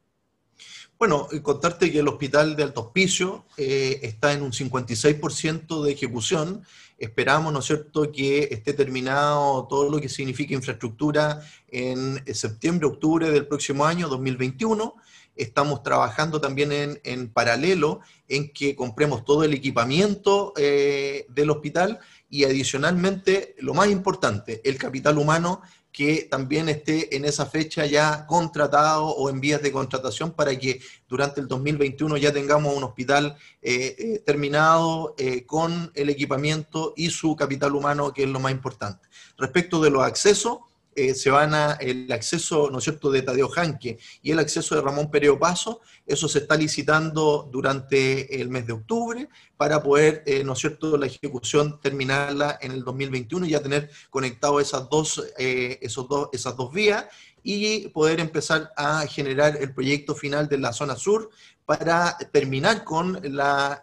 Bueno, 0.98 1.26
contarte 1.42 1.90
que 1.90 1.98
el 1.98 2.08
hospital 2.08 2.54
de 2.54 2.62
Alto 2.62 2.82
Hospicio 2.82 3.44
eh, 3.56 3.98
está 4.02 4.32
en 4.32 4.42
un 4.42 4.52
56% 4.52 5.82
de 5.82 5.92
ejecución. 5.92 6.62
Esperamos, 6.96 7.52
¿no 7.52 7.58
es 7.58 7.64
cierto?, 7.64 8.12
que 8.12 8.44
esté 8.50 8.72
terminado 8.72 9.66
todo 9.68 9.90
lo 9.90 10.00
que 10.00 10.08
significa 10.08 10.54
infraestructura 10.54 11.40
en 11.68 12.22
septiembre, 12.32 12.86
octubre 12.86 13.30
del 13.30 13.48
próximo 13.48 13.84
año, 13.84 14.08
2021. 14.08 14.94
Estamos 15.36 15.82
trabajando 15.82 16.40
también 16.40 17.00
en, 17.04 17.28
paralelo 17.28 18.00
en 18.28 18.52
que 18.52 18.74
compremos 18.74 19.24
todo 19.24 19.44
el 19.44 19.52
equipamiento 19.52 20.52
eh, 20.56 21.26
del 21.28 21.50
hospital 21.50 21.98
y 22.30 22.44
adicionalmente, 22.44 23.54
lo 23.58 23.74
más 23.74 23.88
importante, 23.88 24.60
el 24.64 24.78
capital 24.78 25.18
humano 25.18 25.62
que 25.92 26.26
también 26.28 26.68
esté 26.68 27.14
en 27.14 27.24
esa 27.24 27.46
fecha 27.46 27.86
ya 27.86 28.26
contratado 28.26 29.06
o 29.06 29.30
en 29.30 29.40
vías 29.40 29.62
de 29.62 29.70
contratación 29.70 30.32
para 30.32 30.58
que 30.58 30.80
durante 31.08 31.40
el 31.40 31.46
2021 31.46 32.16
ya 32.16 32.32
tengamos 32.32 32.76
un 32.76 32.82
hospital 32.82 33.36
eh, 33.62 33.94
eh, 33.96 34.22
terminado 34.26 35.14
con 35.46 35.92
el 35.94 36.10
equipamiento 36.10 36.94
y 36.96 37.10
su 37.10 37.36
capital 37.36 37.76
humano, 37.76 38.12
que 38.12 38.24
es 38.24 38.28
lo 38.28 38.40
más 38.40 38.50
importante. 38.50 39.06
Respecto 39.38 39.80
de 39.80 39.90
los 39.90 40.02
accesos, 40.02 40.58
eh, 40.96 41.14
se 41.14 41.30
van 41.30 41.54
a 41.54 41.72
el 41.74 42.10
acceso, 42.12 42.70
¿no 42.70 42.78
es 42.78 42.84
cierto?, 42.84 43.10
de 43.10 43.22
Tadeo 43.22 43.48
Janque 43.48 43.98
y 44.22 44.30
el 44.30 44.38
acceso 44.38 44.74
de 44.74 44.80
Ramón 44.80 45.10
Pereo 45.10 45.38
Paso, 45.38 45.80
eso 46.06 46.28
se 46.28 46.40
está 46.40 46.56
licitando 46.56 47.48
durante 47.50 48.40
el 48.40 48.48
mes 48.48 48.66
de 48.66 48.74
octubre 48.74 49.28
para 49.56 49.82
poder, 49.82 50.22
eh, 50.26 50.44
¿no 50.44 50.52
es 50.52 50.58
cierto?, 50.58 50.96
la 50.96 51.06
ejecución 51.06 51.80
terminarla 51.80 52.58
en 52.60 52.72
el 52.72 52.84
2021 52.84 53.46
y 53.46 53.50
ya 53.50 53.62
tener 53.62 53.90
conectado 54.10 54.60
esas 54.60 54.88
dos, 54.88 55.24
eh, 55.38 55.78
esos 55.82 56.08
dos, 56.08 56.28
esas 56.32 56.56
dos 56.56 56.72
vías 56.72 57.06
y 57.42 57.88
poder 57.88 58.20
empezar 58.20 58.72
a 58.76 59.06
generar 59.06 59.56
el 59.60 59.74
proyecto 59.74 60.14
final 60.14 60.48
de 60.48 60.58
la 60.58 60.72
zona 60.72 60.96
sur 60.96 61.30
para 61.66 62.16
terminar 62.32 62.84
con 62.84 63.20
la, 63.22 63.82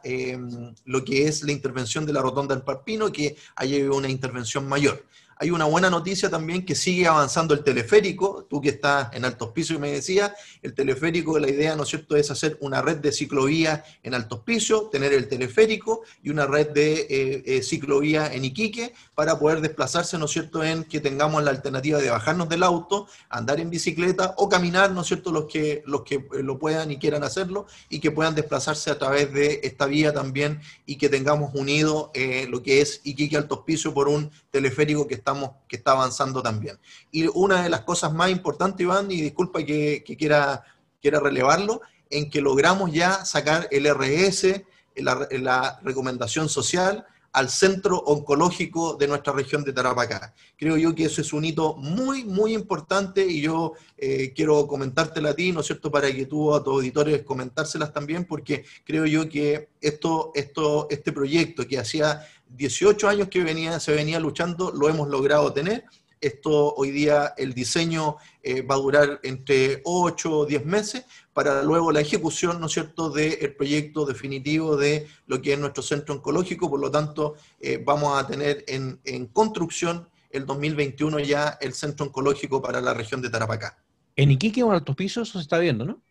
lo 0.86 1.04
que 1.04 1.28
es 1.28 1.44
la 1.44 1.52
intervención 1.52 2.06
de 2.06 2.14
la 2.14 2.22
rotonda 2.22 2.56
del 2.56 2.64
Parpino, 2.64 3.12
que 3.12 3.36
haya 3.56 3.92
una 3.92 4.10
intervención 4.10 4.68
mayor. 4.68 5.06
Hay 5.42 5.50
una 5.50 5.66
buena 5.66 5.90
noticia 5.90 6.30
también 6.30 6.64
que 6.64 6.76
sigue 6.76 7.08
avanzando 7.08 7.56
el 7.56 7.64
teleférico. 7.64 8.46
Tú 8.48 8.62
que 8.62 8.70
estás 8.70 9.12
en 9.12 9.26
Altos 9.26 9.50
Pisos 9.50 9.76
y 9.76 9.80
me 9.80 9.92
decías, 9.92 10.34
el 10.62 10.76
teleférico, 10.76 11.40
la 11.40 11.50
idea, 11.50 11.76
¿no 11.76 11.82
es 11.82 11.90
cierto?, 11.90 12.16
es 12.16 12.30
hacer 12.30 12.60
una 12.62 12.80
red 12.84 12.98
de 12.98 13.12
ciclovía 13.12 13.84
en 14.04 14.14
Altos 14.14 14.42
Pisos, 14.42 14.92
tener 14.92 15.14
el 15.14 15.28
teleférico 15.28 16.04
y 16.22 16.30
una 16.30 16.46
red 16.46 16.70
de 16.70 17.08
eh, 17.10 17.44
eh, 17.44 17.64
ciclovía 17.64 18.32
en 18.32 18.46
Iquique 18.46 18.94
para 19.16 19.40
poder 19.40 19.62
desplazarse, 19.62 20.16
¿no 20.20 20.26
es 20.26 20.32
cierto?, 20.32 20.64
en 20.64 20.84
que 20.84 21.00
tengamos 21.00 21.44
la 21.44 21.50
alternativa 21.50 21.98
de 21.98 22.12
bajarnos 22.12 22.48
del 22.48 22.62
auto, 22.62 23.08
andar 23.28 23.60
en 23.60 23.72
bicicleta 23.72 24.36
o 24.38 24.48
caminar, 24.48 24.92
¿no 24.92 25.02
es 25.02 25.08
cierto?, 25.08 25.32
los 25.32 25.46
que, 25.46 25.82
los 25.88 26.04
que 26.04 26.18
eh, 26.18 26.44
lo 26.44 26.60
puedan 26.60 26.92
y 26.92 27.00
quieran 27.00 27.24
hacerlo 27.24 27.66
y 27.90 28.00
que 28.00 28.12
puedan 28.12 28.36
desplazarse 28.36 28.92
a 28.92 29.00
través 29.00 29.34
de 29.34 29.62
esta 29.64 29.88
vía 29.88 30.14
también 30.14 30.62
y 30.86 30.98
que 30.98 31.10
tengamos 31.10 31.50
unido 31.56 32.12
lo 32.48 32.62
que 32.62 32.82
es 32.82 33.02
Iquique 33.04 33.38
Altos 33.38 33.62
Pisos 33.66 33.92
por 33.92 34.08
un 34.08 34.30
teleférico 34.52 35.08
que 35.08 35.16
está 35.16 35.31
que 35.68 35.78
está 35.78 35.92
avanzando 35.92 36.42
también. 36.42 36.80
Y 37.12 37.28
una 37.28 37.64
de 37.64 37.70
las 37.70 37.82
cosas 37.82 38.14
más 38.14 38.30
importantes, 38.30 38.82
Iván, 38.82 39.12
y 39.12 39.22
disculpa 39.22 39.64
que, 39.64 40.04
quiera, 40.18 40.64
quiera 41.02 41.20
relevarlo, 41.20 41.82
en 42.10 42.30
que 42.30 42.42
logramos 42.42 42.92
ya 42.92 43.24
sacar 43.26 43.68
el 43.72 43.86
RS, 43.86 44.64
la, 44.96 45.28
la 45.32 45.80
recomendación 45.84 46.50
social, 46.50 47.06
al 47.34 47.50
centro 47.50 47.98
oncológico 47.98 48.96
de 48.96 49.08
nuestra 49.08 49.34
región 49.34 49.64
de 49.64 49.74
Tarapacá. 49.74 50.34
Creo 50.58 50.78
yo 50.78 50.94
que 50.94 51.06
eso 51.06 51.22
es 51.22 51.32
un 51.34 51.46
hito 51.46 51.76
muy, 51.78 52.26
muy 52.26 52.54
importante 52.54 53.26
y 53.26 53.42
yo 53.42 53.74
eh, 53.98 54.34
quiero 54.36 54.68
comentártela 54.68 55.30
a 55.30 55.34
ti, 55.34 55.52
¿no 55.52 55.62
es 55.62 55.68
cierto?, 55.68 55.90
para 55.90 56.12
que 56.12 56.26
tú 56.26 56.54
a 56.54 56.64
tus 56.64 56.74
auditores 56.74 57.24
comentárselas 57.24 57.94
también, 57.94 58.26
porque 58.26 58.66
creo 58.84 59.06
yo 59.06 59.30
que 59.30 59.70
esto, 59.80 60.32
esto, 60.36 60.88
este 60.90 61.12
proyecto 61.12 61.66
que 61.66 61.80
hacía 61.80 62.28
18 62.56 63.08
años 63.08 63.28
que 63.30 63.44
venía, 63.44 63.80
se 63.80 63.94
venía 63.94 64.20
luchando, 64.20 64.72
lo 64.72 64.90
hemos 64.90 65.10
logrado 65.10 65.52
tener. 65.54 65.86
Esto 66.20 66.76
hoy 66.76 66.92
día, 66.92 67.34
el 67.36 67.54
diseño 67.54 68.18
eh, 68.44 68.62
va 68.62 68.76
a 68.76 68.78
durar 68.78 69.20
entre 69.24 69.82
8 69.84 70.32
o 70.32 70.46
10 70.46 70.66
meses 70.66 71.06
para 71.34 71.64
luego 71.64 71.92
la 71.92 72.02
ejecución, 72.02 72.60
¿no 72.60 72.68
es 72.68 72.74
cierto?, 72.74 73.10
del 73.10 73.56
proyecto 73.56 74.06
definitivo 74.06 74.78
de 74.78 75.08
lo 75.26 75.42
que 75.42 75.54
es 75.54 75.60
nuestro 75.60 75.82
centro 75.82 76.14
oncológico. 76.14 76.70
Por 76.70 76.80
lo 76.80 76.92
tanto, 76.92 77.36
eh, 77.60 77.82
vamos 77.84 78.22
a 78.22 78.28
tener 78.28 78.64
en, 78.68 79.00
construcción 79.34 80.08
el 80.30 80.46
2021 80.46 81.20
ya 81.22 81.58
el 81.60 81.74
centro 81.74 82.06
oncológico 82.06 82.62
para 82.62 82.82
la 82.82 82.94
región 82.94 83.22
de 83.22 83.30
Tarapacá. 83.32 83.78
En 84.16 84.30
Iquique 84.30 84.62
o 84.62 84.68
en 84.68 84.74
Altos 84.74 84.96
Pisos 84.96 85.28
eso 85.28 85.40
se 85.40 85.44
está 85.44 85.58
viendo, 85.58 85.86
¿no? 85.86 86.02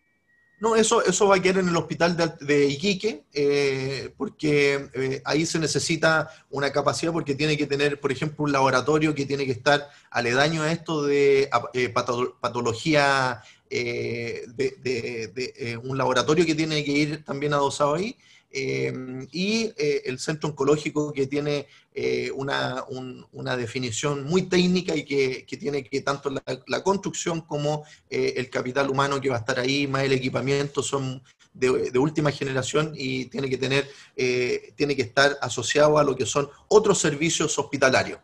No, 0.61 0.75
eso, 0.75 1.03
eso 1.03 1.27
va 1.27 1.37
a 1.37 1.41
quedar 1.41 1.57
en 1.57 1.69
el 1.69 1.75
hospital 1.75 2.15
de, 2.39 2.67
Iquique, 2.67 3.23
eh, 3.33 4.13
porque 4.15 4.89
eh, 4.93 5.19
ahí 5.25 5.47
se 5.47 5.57
necesita 5.57 6.29
una 6.51 6.71
capacidad, 6.71 7.11
porque 7.11 7.33
tiene 7.33 7.57
que 7.57 7.65
tener, 7.65 7.99
por 7.99 8.11
ejemplo, 8.11 8.45
un 8.45 8.51
laboratorio 8.51 9.15
que 9.15 9.25
tiene 9.25 9.47
que 9.47 9.53
estar 9.53 9.89
aledaño 10.11 10.61
a 10.61 10.71
esto 10.71 11.01
de 11.01 11.49
eh, 11.73 11.89
patología, 11.89 13.41
de, 13.71 15.79
un 15.83 15.97
laboratorio 15.97 16.45
que 16.45 16.53
tiene 16.53 16.85
que 16.85 16.91
ir 16.91 17.25
también 17.25 17.55
adosado 17.55 17.95
ahí, 17.95 18.15
Em, 18.53 19.27
y 19.31 19.71
eh, 19.77 20.01
el 20.03 20.19
centro 20.19 20.49
oncológico 20.49 21.13
que 21.13 21.25
tiene 21.25 21.67
eh, 21.93 22.29
una, 22.35 22.83
una, 23.31 23.55
definición 23.55 24.25
muy 24.25 24.43
técnica 24.43 24.93
y 24.93 25.05
que, 25.05 25.45
que 25.45 25.55
tiene 25.55 25.85
que 25.85 26.01
tanto 26.01 26.29
la, 26.29 26.83
construcción 26.83 27.41
como 27.41 27.85
eh, 28.09 28.33
el 28.35 28.49
capital 28.49 28.89
humano 28.89 29.21
que 29.21 29.29
va 29.29 29.37
a 29.37 29.39
estar 29.39 29.57
ahí, 29.57 29.87
más 29.87 30.03
el 30.03 30.11
equipamiento, 30.11 30.83
son 30.83 31.23
de, 31.53 31.97
última 31.97 32.29
generación 32.31 32.91
y 32.93 33.25
tiene 33.25 33.49
que 33.49 33.57
tener, 33.57 33.87
tiene 34.75 34.95
que 34.95 35.01
estar 35.01 35.37
asociado 35.41 35.97
a 35.97 36.03
lo 36.03 36.15
que 36.15 36.25
son 36.25 36.49
otros 36.67 36.99
servicios 36.99 37.57
hospitalarios. 37.57 38.19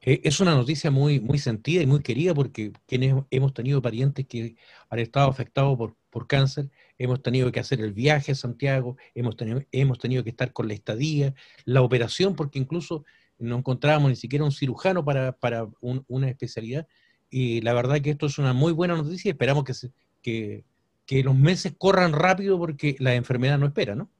Es 0.00 0.40
una 0.40 0.54
noticia 0.54 0.90
muy, 0.90 1.20
muy 1.20 1.38
sentida 1.38 1.82
y 1.82 1.86
muy 1.86 2.02
querida 2.02 2.34
porque 2.34 2.72
quienes 2.86 3.22
hemos 3.30 3.54
tenido 3.54 3.80
parientes 3.80 4.26
que 4.26 4.56
han 4.90 4.98
estado 4.98 5.30
afectados 5.30 5.78
por, 5.78 5.94
por 6.12 6.28
cáncer 6.28 6.70
hemos 6.98 7.22
tenido 7.22 7.50
que 7.50 7.58
hacer 7.58 7.80
el 7.80 7.92
viaje 7.92 8.32
a 8.32 8.34
Santiago, 8.34 8.96
hemos 9.14 9.34
tenido, 9.34 9.62
hemos 9.72 9.98
tenido 9.98 10.22
que 10.22 10.30
estar 10.30 10.52
con 10.52 10.68
la 10.68 10.74
estadía, 10.74 11.34
la 11.64 11.80
operación, 11.80 12.36
porque 12.36 12.58
incluso 12.58 13.04
no 13.38 13.56
encontrábamos 13.56 14.10
ni 14.10 14.16
siquiera 14.16 14.44
un 14.44 14.52
cirujano 14.52 15.04
para, 15.04 15.34
una 15.80 16.28
especialidad. 16.28 16.86
Y 17.30 17.62
la 17.62 17.72
verdad 17.72 18.00
que 18.02 18.10
esto 18.10 18.26
es 18.26 18.38
una 18.38 18.52
muy 18.52 18.72
buena 18.72 18.94
noticia 18.94 19.30
y 19.30 19.32
esperamos 19.32 19.64
que, 19.64 19.72
que, 20.20 20.64
que 21.06 21.24
los 21.24 21.34
meses 21.34 21.72
corran 21.78 22.12
rápido 22.12 22.58
porque 22.58 22.94
la 23.00 23.14
enfermedad 23.14 23.58
no 23.58 23.66
espera, 23.66 23.94
¿no? 23.94 24.10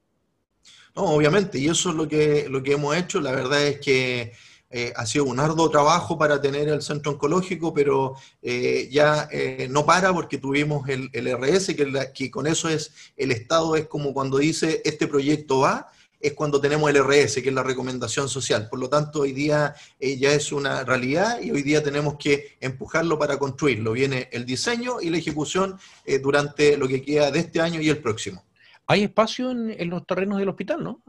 No, 0.97 1.05
obviamente, 1.05 1.59
y 1.59 1.69
eso 1.69 1.91
es 1.91 1.95
lo 1.95 2.09
que, 2.09 2.49
lo 2.49 2.63
que 2.63 2.73
hemos 2.73 2.97
hecho. 2.97 3.21
La 3.21 3.33
verdad 3.33 3.67
es 3.67 3.81
que 3.81 4.33
eh, 4.75 4.91
ha 4.97 5.05
sido 5.05 5.27
un 5.27 5.39
arduo 5.39 5.69
trabajo 5.69 6.17
para 6.17 6.41
tener 6.41 6.67
el 6.69 6.81
centro 6.81 7.13
oncológico, 7.13 7.75
pero 7.75 8.15
eh, 8.41 8.89
ya 8.91 9.29
eh, 9.31 9.69
no 9.71 9.85
para 9.85 10.15
porque 10.15 10.39
tuvimos 10.39 10.89
el, 10.89 11.11
RS, 11.13 11.75
que, 11.75 12.11
que, 12.15 12.31
con 12.31 12.47
eso 12.47 12.71
es 12.71 12.91
el 13.19 13.33
Estado, 13.33 13.77
es 13.77 13.87
como 13.87 14.15
cuando 14.15 14.39
dice 14.39 14.81
este 14.87 15.07
proyecto 15.07 15.61
va, 15.61 15.89
es 16.19 16.33
cuando 16.33 16.59
tenemos 16.59 16.89
el 16.89 17.05
RS, 17.05 17.43
que 17.43 17.51
es 17.51 17.55
la 17.55 17.63
recomendación 17.63 18.31
social. 18.31 18.69
Por 18.71 18.79
lo 18.79 18.89
tanto, 18.89 19.21
hoy 19.21 19.33
día 19.33 19.75
ya 20.01 20.33
es 20.33 20.53
una 20.53 20.85
realidad 20.85 21.43
y 21.43 21.51
hoy 21.51 21.63
día 21.63 21.83
tenemos 21.83 22.17
que 22.17 22.57
empujarlo 22.61 23.19
para 23.19 23.39
construirlo. 23.39 23.93
Viene 23.93 24.29
el 24.33 24.47
diseño 24.47 25.01
y 25.03 25.11
la 25.11 25.19
ejecución 25.19 25.77
durante 26.23 26.77
lo 26.77 26.87
que 26.87 27.03
queda 27.03 27.33
de 27.33 27.41
este 27.41 27.61
año 27.61 27.81
y 27.81 27.89
el 27.89 27.99
próximo. 27.99 28.45
Hay 28.87 29.03
espacio 29.03 29.51
en, 29.51 29.91
los 29.91 30.07
terrenos 30.07 30.39
del 30.39 30.49
hospital, 30.49 30.85
¿no? 30.85 31.03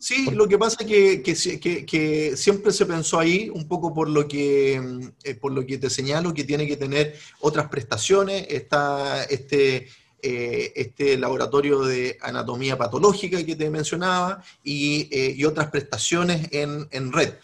Sí, 0.00 0.30
lo 0.30 0.46
que 0.46 0.58
pasa 0.58 0.76
es 0.80 0.86
que, 0.86 1.84
que, 1.86 2.36
siempre 2.36 2.72
se 2.72 2.86
pensó 2.86 3.18
ahí, 3.18 3.50
un 3.52 3.66
poco 3.66 3.92
por 3.92 4.08
lo, 4.08 4.28
que, 4.28 4.80
eh, 5.24 5.34
por 5.34 5.52
lo 5.52 5.66
que 5.66 5.78
te 5.78 5.90
señalo, 5.90 6.32
que 6.32 6.44
tiene 6.44 6.66
que 6.66 6.76
tener 6.76 7.16
otras 7.40 7.68
prestaciones. 7.68 8.46
Está 8.48 9.24
este, 9.24 9.88
eh, 10.22 10.72
este 10.76 11.18
laboratorio 11.18 11.80
de 11.82 12.16
anatomía 12.20 12.78
patológica 12.78 13.44
que 13.44 13.56
te 13.56 13.70
mencionaba 13.70 14.42
y, 14.62 15.08
eh, 15.10 15.46
otras 15.46 15.68
prestaciones 15.70 16.48
en, 16.52 16.86
en 16.92 17.12
red. 17.12 17.34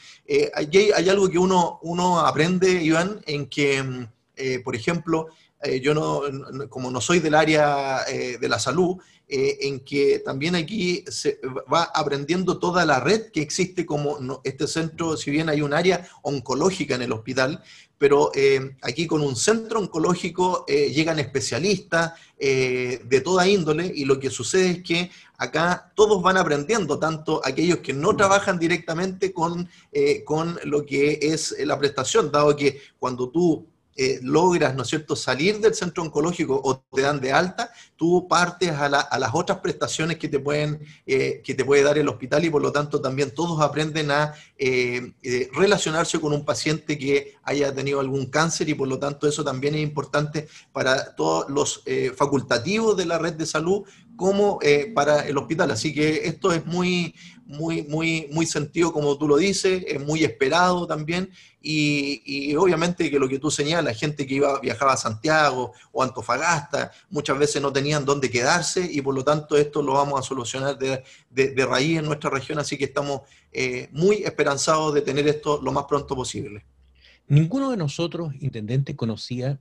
Hay, 0.54 0.68
hay, 0.92 1.08
algo 1.08 1.28
que 1.28 1.38
uno, 1.38 1.80
uno 1.82 2.20
aprende, 2.20 2.82
Iván, 2.82 3.20
en 3.26 3.46
que, 3.46 4.08
por 4.62 4.76
ejemplo, 4.76 5.26
yo 5.82 5.94
no, 5.94 6.68
como 6.68 6.90
no 6.90 7.00
soy 7.00 7.18
del 7.18 7.34
área 7.34 8.04
de 8.04 8.48
la 8.48 8.58
salud, 8.58 8.96
eh, 9.26 9.58
en 9.62 9.80
que 9.80 10.18
también 10.18 10.54
aquí 10.54 11.02
se 11.08 11.40
va 11.72 11.84
aprendiendo 11.94 12.58
toda 12.58 12.84
la 12.84 13.00
red 13.00 13.30
que 13.32 13.40
existe 13.40 13.86
como 13.86 14.18
este 14.44 14.66
centro, 14.66 15.16
si 15.16 15.30
bien 15.30 15.48
hay 15.48 15.62
un 15.62 15.72
área 15.72 16.06
oncológica 16.22 16.94
en 16.94 17.02
el 17.02 17.12
hospital, 17.12 17.62
pero 17.96 18.30
eh, 18.34 18.76
aquí 18.82 19.06
con 19.06 19.22
un 19.22 19.34
centro 19.34 19.80
oncológico 19.80 20.66
eh, 20.68 20.90
llegan 20.92 21.18
especialistas 21.18 22.12
de 22.36 23.22
toda 23.24 23.48
índole 23.48 23.90
y 23.94 24.04
lo 24.04 24.20
que 24.20 24.28
sucede 24.28 24.70
es 24.70 24.82
que 24.82 25.10
acá 25.38 25.90
todos 25.94 26.20
van 26.20 26.36
aprendiendo, 26.36 26.98
tanto 26.98 27.40
aquellos 27.42 27.78
que 27.78 27.94
no 27.94 28.14
trabajan 28.14 28.58
directamente 28.58 29.32
con, 29.32 29.70
con 30.26 30.58
lo 30.64 30.84
que 30.84 31.18
es 31.22 31.56
la 31.60 31.78
prestación, 31.78 32.30
dado 32.30 32.54
que 32.54 32.82
cuando 32.98 33.30
tú 33.30 33.66
logras, 34.22 34.74
¿no 34.74 34.82
es 34.82 34.88
cierto?, 34.88 35.14
salir 35.14 35.60
del 35.60 35.74
centro 35.74 36.02
oncológico 36.02 36.60
o 36.62 36.78
te 36.92 37.02
dan 37.02 37.20
de 37.20 37.32
alta, 37.32 37.70
tú 37.96 38.26
partes 38.28 38.70
a, 38.70 38.88
las 38.88 39.30
otras 39.32 39.58
prestaciones 39.58 40.18
que 40.18 40.28
te, 40.28 40.38
pueden, 40.38 40.80
eh, 41.06 41.40
que 41.44 41.54
te 41.54 41.64
puede 41.64 41.82
dar 41.82 41.96
el 41.98 42.08
hospital 42.08 42.44
y 42.44 42.50
por 42.50 42.62
lo 42.62 42.72
tanto 42.72 43.00
también 43.00 43.32
todos 43.32 43.60
aprenden 43.60 44.10
a 44.10 44.34
eh, 44.58 45.12
eh, 45.22 45.48
relacionarse 45.54 46.20
con 46.20 46.32
un 46.32 46.44
paciente 46.44 46.98
que 46.98 47.34
haya 47.42 47.74
tenido 47.74 48.00
algún 48.00 48.26
cáncer 48.26 48.68
y 48.68 48.74
por 48.74 48.88
lo 48.88 48.98
tanto 48.98 49.28
eso 49.28 49.44
también 49.44 49.74
es 49.74 49.82
importante 49.82 50.48
para 50.72 51.14
todos 51.14 51.48
los 51.48 51.82
facultativos 52.16 52.96
de 52.96 53.06
la 53.06 53.18
red 53.18 53.34
de 53.34 53.46
salud 53.46 53.82
como 54.16 54.58
para 54.94 55.26
el 55.26 55.36
hospital. 55.36 55.70
Así 55.70 55.92
que 55.92 56.26
esto 56.26 56.52
es 56.52 56.64
muy, 56.66 57.14
muy, 57.46 57.82
muy, 57.82 58.28
muy 58.30 58.46
sentido 58.46 58.92
como 58.92 59.16
tú 59.18 59.28
lo 59.28 59.36
dices, 59.36 59.84
es 59.86 60.04
muy 60.04 60.24
esperado 60.24 60.86
también 60.86 61.30
y, 61.60 62.54
obviamente 62.56 63.10
que 63.10 63.18
lo 63.18 63.28
que 63.28 63.38
tú 63.38 63.50
señalas, 63.50 63.98
gente 63.98 64.26
que 64.26 64.34
iba, 64.34 64.60
viajaba 64.60 64.92
a 64.92 64.96
Santiago 64.96 65.72
o 65.92 66.02
Antofagasta, 66.02 66.90
muchas 67.10 67.38
veces 67.38 67.62
no 67.62 67.72
tenían 67.72 68.04
dónde 68.04 68.30
quedarse 68.30 68.86
y 68.90 69.00
por 69.00 69.14
lo 69.14 69.24
tanto 69.24 69.56
esto 69.56 69.82
lo 69.82 69.94
vamos 69.94 70.20
a 70.20 70.22
solucionar 70.22 70.78
de, 70.78 71.02
de, 71.30 71.66
raíz 71.66 71.98
en 71.98 72.04
nuestra 72.04 72.30
región, 72.30 72.58
así 72.58 72.76
que 72.76 72.84
estamos 72.84 73.22
eh, 73.52 73.88
muy 73.92 74.16
esperanzados 74.16 74.92
de 74.94 75.02
tener 75.02 75.26
esto 75.26 75.60
lo 75.62 75.72
más 75.72 75.84
pronto 75.84 76.14
posible. 76.14 76.64
Ninguno 77.26 77.70
de 77.70 77.78
nosotros, 77.78 78.34
intendente, 78.40 78.96
conocía 78.96 79.58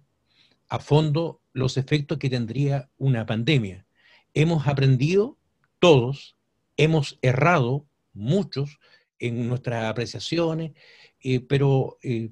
a 0.68 0.80
fondo 0.80 1.42
los 1.54 1.78
efectos 1.78 2.18
que 2.18 2.30
tendría 2.30 2.90
una 2.98 3.26
pandemia. 3.26 3.86
Hemos 4.34 4.68
aprendido 4.68 5.38
todos, 5.80 6.36
hemos 6.78 7.20
errado 7.22 7.86
muchos 8.14 8.80
en 9.20 9.48
nuestras 9.48 9.86
apreciaciones, 9.86 10.74
eh, 11.22 11.40
pero 11.40 11.98
eh, 12.02 12.30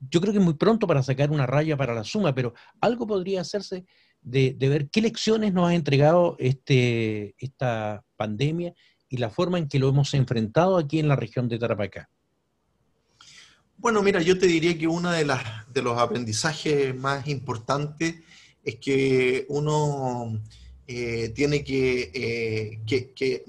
yo 0.00 0.20
creo 0.20 0.32
que 0.32 0.38
es 0.38 0.44
muy 0.44 0.54
pronto 0.54 0.86
para 0.86 1.02
sacar 1.02 1.30
una 1.30 1.46
raya 1.46 1.76
para 1.76 1.94
la 1.94 2.04
suma, 2.04 2.34
pero 2.34 2.54
algo 2.80 3.06
podría 3.06 3.40
hacerse 3.40 3.84
de, 4.20 4.56
ver 4.58 4.88
qué 4.90 5.00
lecciones 5.00 5.52
nos 5.52 5.68
ha 5.68 5.74
entregado 5.74 6.36
este, 6.38 7.34
esta 7.38 8.04
pandemia 8.16 8.74
y 9.08 9.18
la 9.18 9.30
forma 9.30 9.58
en 9.58 9.68
que 9.68 9.78
lo 9.78 9.88
hemos 9.88 10.12
enfrentado 10.14 10.76
aquí 10.76 10.98
en 10.98 11.08
la 11.08 11.16
región 11.16 11.48
de 11.48 11.58
Tarapacá. 11.58 12.10
Bueno, 13.78 14.02
mira, 14.02 14.20
yo 14.22 14.38
te 14.38 14.46
diría 14.46 14.76
que 14.76 14.88
uno 14.88 15.10
de, 15.10 15.24
de 15.72 15.82
los 15.82 15.98
aprendizajes 15.98 16.94
más 16.96 17.28
importantes 17.28 18.16
es 18.64 18.76
que 18.76 19.46
uno 19.48 20.40
eh, 20.86 21.32
tiene 21.34 21.64
que, 21.64 22.80
que, 22.86 23.12
que, 23.12 23.44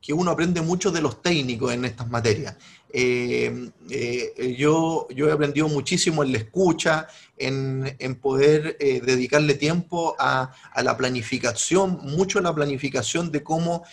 que, 0.00 0.12
uno 0.12 0.30
aprende 0.30 0.60
mucho 0.60 0.90
de 0.92 1.00
los 1.00 1.20
técnicos 1.20 1.72
en 1.72 1.84
estas 1.84 2.08
materias. 2.08 2.56
Eh, 2.98 3.70
eh, 3.90 4.54
yo, 4.56 5.06
yo 5.10 5.28
he 5.28 5.32
aprendido 5.32 5.68
muchísimo 5.68 6.22
en 6.22 6.32
la 6.32 6.38
escucha, 6.38 7.08
en, 7.36 7.94
poder 8.22 8.78
eh, 8.80 9.02
dedicarle 9.04 9.52
tiempo 9.52 10.16
a, 10.18 10.50
la 10.82 10.96
planificación, 10.96 11.98
mucho 12.04 12.38
a 12.38 12.42
la 12.42 12.54
planificación 12.54 13.30
de 13.30 13.42
cómo, 13.42 13.84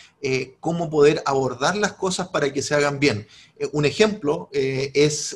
cómo 0.62 0.90
poder 0.90 1.22
abordar 1.26 1.76
las 1.76 1.94
cosas 1.94 2.30
para 2.30 2.54
que 2.54 2.62
se 2.62 2.76
hagan 2.76 3.00
bien. 3.00 3.28
un 3.74 3.84
ejemplo 3.84 4.50
es... 4.54 5.36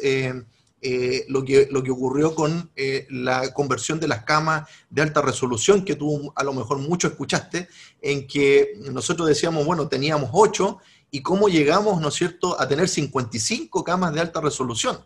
lo, 1.27 1.43
que, 1.43 1.67
lo 1.71 1.83
que 1.83 1.91
ocurrió 1.91 2.35
con 2.35 2.71
la 3.09 3.53
conversión 3.53 3.99
de 3.99 4.07
las 4.07 4.23
camas 4.23 4.69
de 4.89 5.01
alta 5.01 5.21
resolución, 5.21 5.83
que 5.83 5.95
tú 5.95 6.31
a 6.35 6.43
lo 6.43 6.53
mejor 6.53 6.77
mucho 6.77 7.07
escuchaste, 7.07 7.67
en 8.01 8.27
que 8.27 8.73
nosotros 8.91 9.27
decíamos, 9.27 9.65
bueno, 9.65 9.87
teníamos 9.87 10.29
ocho 10.33 10.79
y 11.11 11.21
cómo 11.21 11.47
llegamos, 11.47 12.01
¿no 12.01 12.09
es 12.09 12.15
cierto?, 12.15 12.59
a 12.59 12.67
tener 12.67 12.87
55 12.87 13.83
camas 13.83 14.13
de 14.13 14.21
alta 14.21 14.41
resolución. 14.41 14.99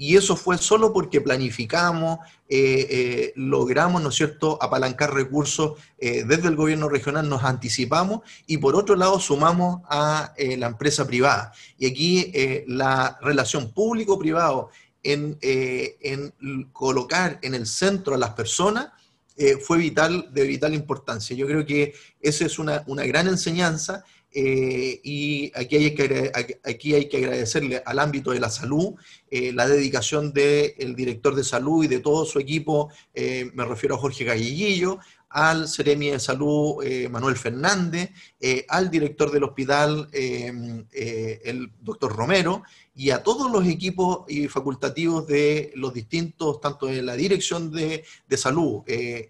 Y 0.00 0.16
eso 0.16 0.36
fue 0.36 0.56
solo 0.58 0.92
porque 0.92 1.20
planificamos, 1.20 2.20
eh, 2.48 2.86
eh, 2.88 3.32
logramos, 3.34 4.00
¿no 4.00 4.10
es 4.10 4.14
cierto?, 4.14 4.56
apalancar 4.62 5.12
recursos 5.12 5.72
eh, 5.98 6.22
desde 6.24 6.46
el 6.46 6.54
gobierno 6.54 6.88
regional, 6.88 7.28
nos 7.28 7.42
anticipamos 7.42 8.20
y 8.46 8.58
por 8.58 8.76
otro 8.76 8.94
lado 8.94 9.18
sumamos 9.18 9.80
a 9.90 10.32
la 10.38 10.68
empresa 10.68 11.04
privada. 11.04 11.52
Y 11.78 11.86
aquí 11.86 12.32
la 12.68 13.18
relación 13.20 13.72
público-privado 13.72 14.70
en, 15.02 15.38
en, 15.40 16.32
colocar 16.72 17.38
en 17.42 17.54
el 17.54 17.66
centro 17.66 18.14
a 18.14 18.18
las 18.18 18.30
personas 18.30 18.88
fue 19.62 19.78
vital, 19.78 20.30
de 20.32 20.44
vital 20.44 20.74
importancia. 20.74 21.36
Yo 21.36 21.46
creo 21.46 21.64
que 21.64 21.94
esa 22.20 22.44
es 22.44 22.58
una, 22.58 22.82
una 22.88 23.04
gran 23.04 23.28
enseñanza 23.28 24.04
eh, 24.30 25.00
y 25.02 25.50
aquí 25.54 25.76
hay, 25.76 25.94
que, 25.94 26.30
aquí 26.62 26.94
hay 26.94 27.08
que 27.08 27.16
agradecerle 27.16 27.82
al 27.84 27.98
ámbito 27.98 28.32
de 28.32 28.40
la 28.40 28.50
salud 28.50 28.94
eh, 29.30 29.52
la 29.52 29.66
dedicación 29.66 30.34
del 30.34 30.94
director 30.94 31.34
de 31.34 31.44
salud 31.44 31.84
y 31.84 31.88
de 31.88 32.00
todo 32.00 32.26
su 32.26 32.38
equipo, 32.38 32.90
eh, 33.14 33.50
me 33.54 33.64
refiero 33.64 33.94
a 33.94 33.98
Jorge 33.98 34.24
Galliguillo, 34.24 34.98
al 35.30 35.68
Seremi 35.68 36.10
de 36.10 36.18
Salud 36.18 36.82
Manuel 37.10 37.36
Fernández, 37.36 38.10
al 38.66 38.90
director 38.90 39.30
del 39.30 39.44
hospital, 39.44 40.08
el 40.10 41.70
doctor 41.82 42.16
Romero, 42.16 42.62
y 42.98 43.10
a 43.10 43.22
todos 43.22 43.48
los 43.48 43.64
equipos 43.64 44.24
y 44.26 44.48
facultativos 44.48 45.24
de 45.28 45.70
los 45.76 45.94
distintos, 45.94 46.60
tanto 46.60 46.86
de 46.86 47.00
la 47.00 47.14
dirección 47.14 47.70
de, 47.70 48.04
de 48.26 48.36
salud, 48.36 48.82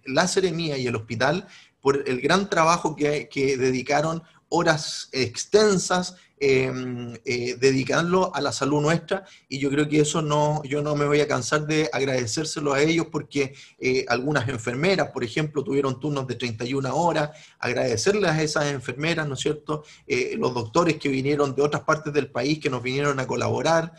la 0.07 0.27
Seremía 0.27 0.79
y 0.79 0.87
el 0.87 0.97
hospital, 0.97 1.47
por 1.83 2.09
el 2.09 2.23
gran 2.23 2.49
trabajo 2.49 2.97
que, 2.97 3.29
que 3.29 3.59
dedicaron 3.59 4.23
horas 4.49 5.11
extensas 5.13 6.17
Em, 6.41 7.15
eh, 7.25 7.57
dedicarlo 7.59 8.33
a 8.33 8.41
la 8.41 8.53
salud 8.53 8.81
nuestra 8.81 9.25
y 9.49 9.59
yo 9.59 9.71
creo 9.71 9.89
que 9.89 10.01
eso 10.01 10.23
no, 10.23 10.63
yo 10.63 10.83
no 10.83 10.95
me 10.95 11.05
voy 11.05 11.21
a 11.21 11.27
cansar 11.27 11.67
de 11.67 11.91
agradecérselo 11.93 12.73
a 12.73 12.81
ellos 12.81 13.07
porque 13.11 13.55
eh, 13.81 14.05
algunas 14.09 14.49
enfermeras, 14.49 15.11
por 15.11 15.25
ejemplo, 15.25 15.65
tuvieron 15.65 15.99
turnos 15.99 16.29
de 16.29 16.37
31 16.37 16.95
horas, 16.95 17.31
agradecerles 17.59 18.31
a 18.31 18.41
esas 18.41 18.67
enfermeras, 18.67 19.27
¿no 19.27 19.35
es 19.35 19.41
cierto? 19.41 19.83
Eh, 20.07 20.37
los 20.39 20.55
doctores 20.55 20.97
que 20.97 21.09
vinieron 21.09 21.57
de 21.57 21.63
otras 21.63 21.83
partes 21.83 22.13
del 22.13 22.31
país 22.31 22.61
que 22.61 22.71
nos 22.71 22.85
vinieron 22.85 23.19
a 23.19 23.27
colaborar, 23.27 23.95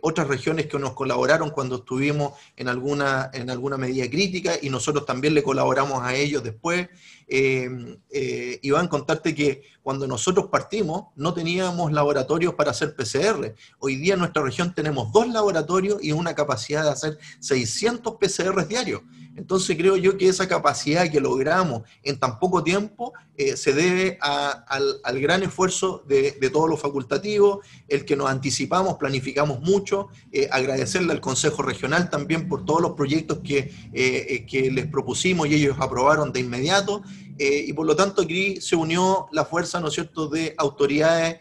otras 0.00 0.26
regiones 0.26 0.66
que 0.66 0.80
nos 0.80 0.94
colaboraron 0.94 1.50
cuando 1.50 1.76
estuvimos 1.76 2.32
en 2.56 2.66
alguna, 2.66 3.30
en 3.32 3.50
alguna 3.50 3.76
medida 3.76 4.10
crítica 4.10 4.54
y 4.60 4.68
nosotros 4.68 5.06
también 5.06 5.32
le 5.32 5.44
colaboramos 5.44 6.02
a 6.02 6.12
ellos 6.12 6.42
después. 6.42 6.88
Y 7.32 8.70
van 8.70 8.86
a 8.86 8.88
contarte 8.88 9.34
que 9.34 9.62
cuando 9.82 10.06
nosotros 10.06 10.48
partimos 10.48 11.06
no 11.14 11.32
teníamos 11.32 11.92
laboratorios 11.92 12.54
para 12.54 12.72
hacer 12.72 12.96
PCR. 12.96 13.54
Hoy 13.78 13.96
día 13.96 14.14
en 14.14 14.20
nuestra 14.20 14.42
región 14.42 14.74
tenemos 14.74 15.12
dos 15.12 15.28
laboratorios 15.28 16.02
y 16.02 16.10
una 16.12 16.34
capacidad 16.34 16.82
de 16.82 16.90
hacer 16.90 17.18
600 17.38 18.16
PCR 18.16 18.66
diarios. 18.66 19.02
Entonces 19.40 19.74
creo 19.74 19.96
yo 19.96 20.18
que 20.18 20.28
esa 20.28 20.46
capacidad 20.46 21.10
que 21.10 21.18
logramos 21.18 21.82
en 22.02 22.18
tan 22.18 22.38
poco 22.38 22.62
tiempo 22.62 23.14
eh, 23.38 23.56
se 23.56 23.72
debe 23.72 24.18
al, 24.20 25.00
gran 25.18 25.42
esfuerzo 25.42 26.04
de, 26.06 26.32
todos 26.52 26.68
los 26.68 26.78
facultativos, 26.78 27.64
el 27.88 28.04
que 28.04 28.16
nos 28.16 28.28
anticipamos, 28.28 28.98
planificamos 28.98 29.60
mucho, 29.60 30.08
eh, 30.30 30.46
agradecerle 30.52 31.12
al 31.12 31.22
Consejo 31.22 31.62
Regional 31.62 32.10
también 32.10 32.48
por 32.48 32.66
todos 32.66 32.82
los 32.82 32.92
proyectos 32.92 33.38
que, 33.38 33.72
eh, 33.94 34.44
que 34.46 34.70
les 34.70 34.86
propusimos 34.86 35.48
y 35.48 35.54
ellos 35.54 35.76
aprobaron 35.80 36.32
de 36.32 36.40
inmediato. 36.40 37.02
Y 37.42 37.72
por 37.72 37.86
lo 37.86 37.96
tanto 37.96 38.22
aquí 38.22 38.60
se 38.60 38.76
unió 38.76 39.28
la 39.32 39.44
fuerza, 39.44 39.80
¿no 39.80 39.88
es 39.88 39.94
cierto?, 39.94 40.28
de 40.28 40.54
autoridades, 40.58 41.38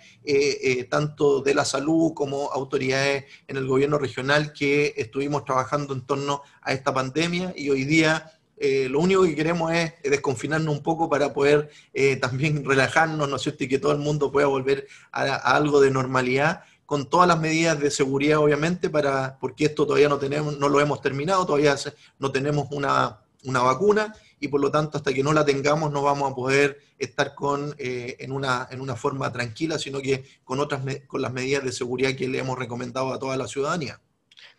tanto 0.89 1.41
de 1.41 1.53
la 1.53 1.65
salud 1.65 2.13
como 2.13 2.51
autoridades 2.51 3.25
en 3.47 3.57
el 3.57 3.67
gobierno 3.67 3.97
regional 3.97 4.53
que 4.53 4.93
estuvimos 4.95 5.43
trabajando 5.43 5.93
en 5.93 6.05
torno 6.05 6.41
a 6.61 6.71
esta 6.71 6.93
pandemia 6.93 7.53
y 7.55 7.69
hoy 7.69 7.83
día 7.83 8.39
eh, 8.59 8.89
lo 8.89 8.99
único 8.99 9.23
que 9.23 9.35
queremos 9.35 9.71
es 9.71 9.93
desconfinarnos 10.03 10.75
un 10.75 10.83
poco 10.83 11.09
para 11.09 11.33
poder 11.33 11.69
eh, 11.93 12.17
también 12.17 12.65
relajarnos, 12.65 13.29
¿no 13.29 13.37
es 13.37 13.41
cierto? 13.41 13.63
Y 13.63 13.69
que 13.69 13.79
todo 13.79 13.93
el 13.93 13.99
mundo 13.99 14.31
pueda 14.31 14.47
volver 14.47 14.85
a, 15.13 15.35
algo 15.55 15.79
de 15.79 15.91
normalidad 15.91 16.63
con 16.85 17.09
todas 17.09 17.27
las 17.27 17.39
medidas 17.39 17.79
de 17.79 17.89
seguridad, 17.89 18.39
obviamente, 18.39 18.89
para, 18.89 19.37
porque 19.39 19.65
esto 19.65 19.85
todavía 19.85 20.09
no 20.09 20.17
tenemos, 20.17 20.57
no 20.57 20.67
lo 20.67 20.81
hemos 20.81 21.01
terminado, 21.01 21.45
todavía 21.45 21.75
no 22.17 22.31
tenemos 22.31 22.67
una, 22.71 23.21
vacuna 23.45 24.13
y 24.39 24.47
por 24.47 24.61
lo 24.61 24.71
tanto 24.71 24.97
hasta 24.97 25.13
que 25.13 25.23
no 25.23 25.33
la 25.33 25.45
tengamos 25.45 25.91
no 25.91 26.01
vamos 26.01 26.31
a 26.31 26.35
poder 26.35 26.79
estar 26.97 27.35
con, 27.35 27.75
eh, 27.77 28.17
en, 28.19 28.31
una, 28.31 28.67
en 28.71 28.81
una 28.81 28.95
forma 28.95 29.31
tranquila, 29.31 29.77
sino 29.77 30.01
que 30.01 30.23
con, 30.43 30.59
otras, 30.59 30.81
con 31.07 31.21
las 31.21 31.33
medidas 31.33 31.63
de 31.63 31.71
seguridad 31.71 32.15
que 32.15 32.27
le 32.27 32.39
hemos 32.39 32.57
recomendado 32.57 33.13
a 33.13 33.19
toda 33.19 33.37
la 33.37 33.47
ciudadanía. 33.47 33.99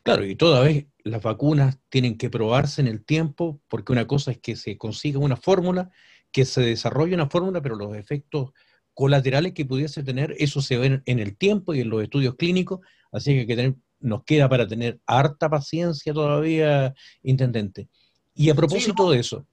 Claro, 0.03 0.25
y 0.25 0.35
toda 0.35 0.61
vez 0.62 0.87
las 1.05 1.23
vacunas 1.23 1.79
tienen 1.88 2.16
que 2.16 2.31
probarse 2.31 2.81
en 2.81 2.88
el 2.88 3.05
tiempo, 3.05 3.61
porque 3.69 3.93
una 3.93 4.07
cosa 4.07 4.31
es 4.31 4.38
que 4.38 4.57
se 4.57 4.79
consiga 4.79 5.19
una 5.19 5.37
fórmula, 5.37 5.90
que 6.33 6.45
se 6.45 6.62
desarrolle 6.62 7.14
una 7.14 7.29
fórmula, 7.29 7.61
pero 7.61 7.77
los 7.77 7.97
efectos 7.97 8.53
colaterales 8.95 9.53
que 9.53 9.66
pudiese 9.66 10.03
tener, 10.03 10.35
eso 10.38 10.62
se 10.62 10.79
ve 10.79 11.03
en 11.05 11.19
el 11.19 11.37
tiempo 11.37 11.75
y 11.75 11.81
en 11.81 11.90
los 11.90 12.03
estudios 12.03 12.37
clínicos, 12.37 12.81
así 13.12 13.47
que, 13.47 13.75
nos 14.01 14.25
queda 14.25 14.49
para 14.49 14.66
tener 14.66 14.99
harta 15.07 15.51
paciencia 15.51 16.14
todavía, 16.14 16.95
intendente. 17.23 17.88
Y 18.35 18.49
a 18.49 18.55
propósito 18.55 19.11
de 19.11 19.19
eso, 19.19 19.47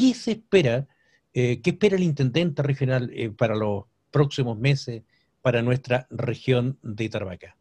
¿qué 0.00 0.14
se 0.14 0.32
espera, 0.32 0.88
eh, 1.34 1.60
qué 1.62 1.70
espera 1.70 1.96
el 1.96 2.02
intendente 2.02 2.62
regional 2.62 3.10
eh, 3.12 3.28
para 3.30 3.54
los 3.54 3.84
próximos 4.10 4.58
meses 4.58 5.02
para 5.42 5.60
nuestra 5.60 6.06
región 6.10 6.78
de 6.82 7.08
Tarbaca? 7.10 7.56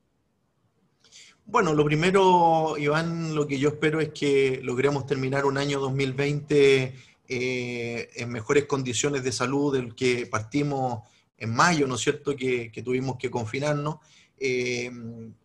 Bueno, 1.45 1.73
lo 1.73 1.83
primero, 1.83 2.77
Iván, 2.77 3.35
lo 3.35 3.45
que 3.45 3.59
yo 3.59 3.69
espero 3.69 3.99
es 3.99 4.09
que 4.09 4.61
logremos 4.63 5.05
terminar 5.05 5.45
un 5.45 5.57
año 5.57 5.79
2020 5.79 6.93
en 7.31 8.29
mejores 8.29 8.65
condiciones 8.65 9.23
de 9.23 9.31
salud 9.31 9.73
del 9.73 9.93
que 9.93 10.25
partimos 10.25 11.01
en 11.39 11.53
mayo, 11.53 11.87
¿no 11.87 11.95
es 11.95 12.01
cierto?, 12.01 12.35
que, 12.35 12.71
tuvimos 12.83 13.17
que 13.17 13.31
confinarnos. 13.31 13.97
Eh, 14.41 14.89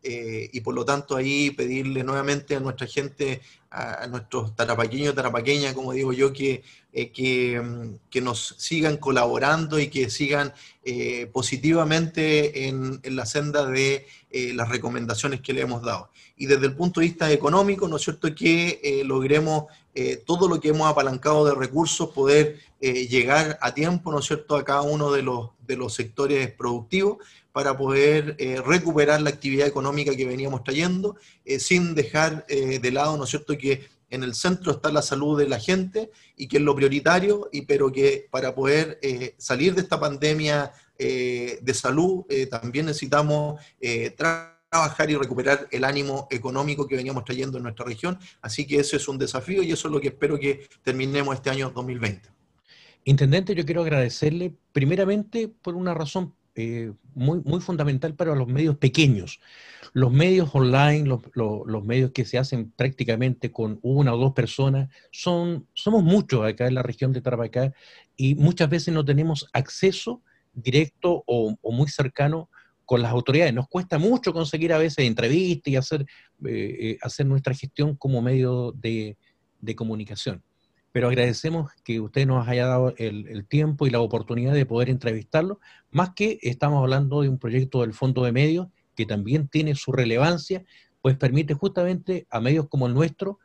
eh, 0.04 0.50
y 0.52 0.61
por 0.61 0.72
lo 0.72 0.85
tanto 0.85 1.16
ahí 1.16 1.50
pedirle 1.50 2.04
nuevamente 2.04 2.54
a 2.54 2.61
nuestra 2.61 2.87
gente, 2.87 3.40
a, 3.75 4.07
nuestros 4.07 4.55
tarapaqueños, 4.55 5.15
tarapaqueñas, 5.15 5.75
como 5.75 5.93
digo 5.93 6.13
yo, 6.13 6.33
que, 6.33 6.63
eh, 6.93 7.11
que, 7.11 8.21
nos 8.21 8.55
sigan 8.59 8.97
colaborando 8.97 9.79
y 9.79 9.89
que 9.89 10.11
sigan 10.11 10.53
positivamente 11.33 12.69
en, 12.69 13.01
en, 13.03 13.17
la 13.17 13.27
senda 13.27 13.67
de 13.67 14.07
las 14.55 14.69
recomendaciones 14.69 15.41
que 15.41 15.53
le 15.53 15.63
hemos 15.63 15.83
dado. 15.83 16.11
Y 16.37 16.47
desde 16.47 16.67
el 16.67 16.75
punto 16.77 17.01
de 17.01 17.07
vista 17.07 17.31
económico, 17.31 17.89
¿no 17.89 17.97
es 17.97 18.03
cierto?, 18.03 18.35
que 18.35 19.03
logremos 19.05 19.65
todo 20.26 20.48
lo 20.48 20.61
que 20.61 20.70
hemos 20.70 20.90
apalancado 20.90 21.44
de 21.44 21.54
recursos, 21.54 22.11
poder 22.11 22.59
llegar 22.80 23.59
a 23.61 23.72
tiempo, 23.72 24.11
¿no 24.11 24.18
es 24.18 24.26
cierto?, 24.26 24.57
a 24.57 24.64
cada 24.64 24.83
uno 24.83 25.12
de 25.12 25.22
los, 25.22 25.50
de 25.66 25.76
los 25.76 25.94
sectores 25.94 26.50
productivos 26.52 27.18
para 27.54 27.76
poder 27.76 28.35
eh, 28.40 28.61
recuperar 28.66 29.22
la 29.22 29.30
actividad 29.30 29.68
económica 29.68 30.16
que 30.16 30.26
veníamos 30.26 30.64
trayendo, 30.64 31.14
eh, 31.44 31.61
sin 31.61 31.94
dejar 31.94 32.44
eh, 32.48 32.80
de 32.80 32.90
lado, 32.90 33.16
¿no 33.16 33.22
es 33.22 33.30
cierto?, 33.30 33.57
que 33.57 33.87
en 34.11 34.24
el 34.24 34.35
centro 34.35 34.72
está 34.72 34.90
la 34.90 35.02
salud 35.02 35.38
de 35.38 35.48
la 35.48 35.61
gente 35.61 36.11
y 36.37 36.48
que 36.48 36.57
es 36.57 36.64
lo 36.64 36.74
prioritario, 36.74 37.48
y, 37.52 37.62
pero 37.62 37.92
que 37.92 38.26
para 38.28 38.57
poder 38.57 39.00
salir 39.38 39.74
de 39.74 39.83
esta 39.83 39.98
pandemia 39.98 40.72
de 40.96 41.74
salud 41.74 42.24
también 42.48 42.87
necesitamos 42.87 43.61
trabajar 44.75 45.09
y 45.09 45.15
recuperar 45.15 45.69
el 45.71 45.85
ánimo 45.85 46.27
económico 46.33 46.89
que 46.89 46.97
veníamos 46.97 47.25
trayendo 47.25 47.59
en 47.59 47.63
nuestra 47.63 47.87
región. 47.87 48.19
Así 48.43 48.67
que 48.67 48.81
ese 48.81 48.97
es 48.97 49.07
un 49.07 49.19
desafío 49.19 49.63
y 49.63 49.71
eso 49.71 49.87
es 49.87 49.93
lo 49.93 50.01
que 50.01 50.09
espero 50.09 50.37
que 50.37 50.67
terminemos 50.83 51.37
este 51.37 51.49
año 51.49 51.71
2020. 51.71 52.29
Intendente, 53.05 53.55
yo 53.55 53.65
quiero 53.65 53.83
agradecerle 53.83 54.53
primeramente 54.73 55.47
por 55.47 55.77
una 55.77 55.95
razón 55.95 56.35
eh, 56.57 56.93
muy, 57.15 57.41
muy 57.45 57.61
fundamental 57.61 58.15
para 58.15 58.35
los 58.35 58.49
medios 58.49 58.77
pequeños. 58.77 59.39
Los 59.93 60.13
medios 60.13 60.51
online, 60.53 61.05
los, 61.07 61.85
medios 61.85 62.11
que 62.11 62.25
se 62.25 62.39
hacen 62.39 62.73
prácticamente 62.73 63.53
con 63.53 63.79
una 63.83 64.13
o 64.13 64.19
dos 64.19 64.33
personas, 64.33 64.89
son, 65.13 65.69
somos 65.73 66.03
muchos 66.03 66.45
acá 66.45 66.67
en 66.67 66.75
la 66.75 66.83
región 66.83 67.13
de 67.13 67.21
Tarapacá 67.21 67.73
y 68.17 68.35
muchas 68.35 68.69
veces 68.69 68.93
no 68.93 69.05
tenemos 69.05 69.49
acceso 69.53 70.21
directo 70.53 71.23
o, 71.29 71.57
muy 71.63 71.87
cercano 71.89 72.51
con 72.85 73.03
las 73.03 73.12
autoridades. 73.12 73.55
Nos 73.55 73.68
cuesta 73.68 73.99
mucho 73.99 74.33
conseguir 74.33 74.73
a 74.73 74.79
veces 74.79 75.07
entrevistas 75.07 75.73
y 75.73 75.77
hacer, 75.77 76.03
eh, 76.03 76.77
eh, 76.81 76.99
hacer 77.03 77.27
nuestra 77.27 77.55
gestión 77.55 77.97
como 77.97 78.23
medio 78.23 78.73
de, 78.73 79.16
comunicación 79.77 80.42
pero 80.92 81.09
agradecemos 81.09 81.73
que 81.83 81.99
usted 81.99 82.25
nos 82.25 82.47
haya 82.47 82.66
dado 82.66 82.94
el, 82.99 83.47
tiempo 83.49 83.85
y 83.85 83.90
la 83.90 84.01
oportunidad 84.01 84.53
de 84.53 84.64
poder 84.64 84.90
entrevistarlo, 84.90 85.59
más 85.90 86.11
que 86.14 86.38
estamos 86.42 86.81
hablando 86.81 87.23
de 87.23 87.29
un 87.29 87.38
proyecto 87.38 87.81
del 87.81 87.94
Fondo 87.94 88.23
de 88.23 88.31
Medios 88.31 88.68
que 88.94 89.05
también 89.05 89.49
tiene 89.49 89.75
su 89.75 89.90
relevancia, 89.90 90.62
pues 91.03 91.16
permite 91.16 91.55
justamente 91.55 92.27
a 92.31 92.40
medios 92.40 92.68
como 92.68 92.87
el 92.87 92.94
nuestro 92.94 93.40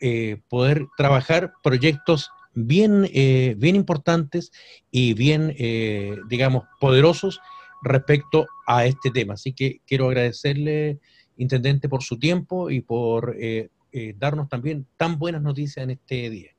eh, 0.00 0.40
poder 0.48 0.86
trabajar 0.96 1.52
proyectos 1.62 2.30
bien, 2.54 3.08
eh, 3.12 3.54
bien 3.58 3.76
importantes 3.76 4.52
y 4.90 5.14
bien, 5.14 5.54
eh, 5.58 6.16
digamos, 6.28 6.64
poderosos 6.80 7.40
respecto 7.84 8.46
a 8.66 8.86
este 8.86 9.10
tema. 9.10 9.34
Así 9.34 9.52
que 9.52 9.80
quiero 9.86 10.08
agradecerle, 10.08 10.98
Intendente, 11.36 11.88
por 11.88 12.02
su 12.02 12.18
tiempo 12.18 12.70
y 12.70 12.80
por 12.80 13.36
darnos 14.16 14.48
también 14.48 14.86
tan 14.96 15.18
buenas 15.18 15.42
noticias 15.42 15.82
en 15.82 15.90
este 15.90 16.30
día. 16.30 16.54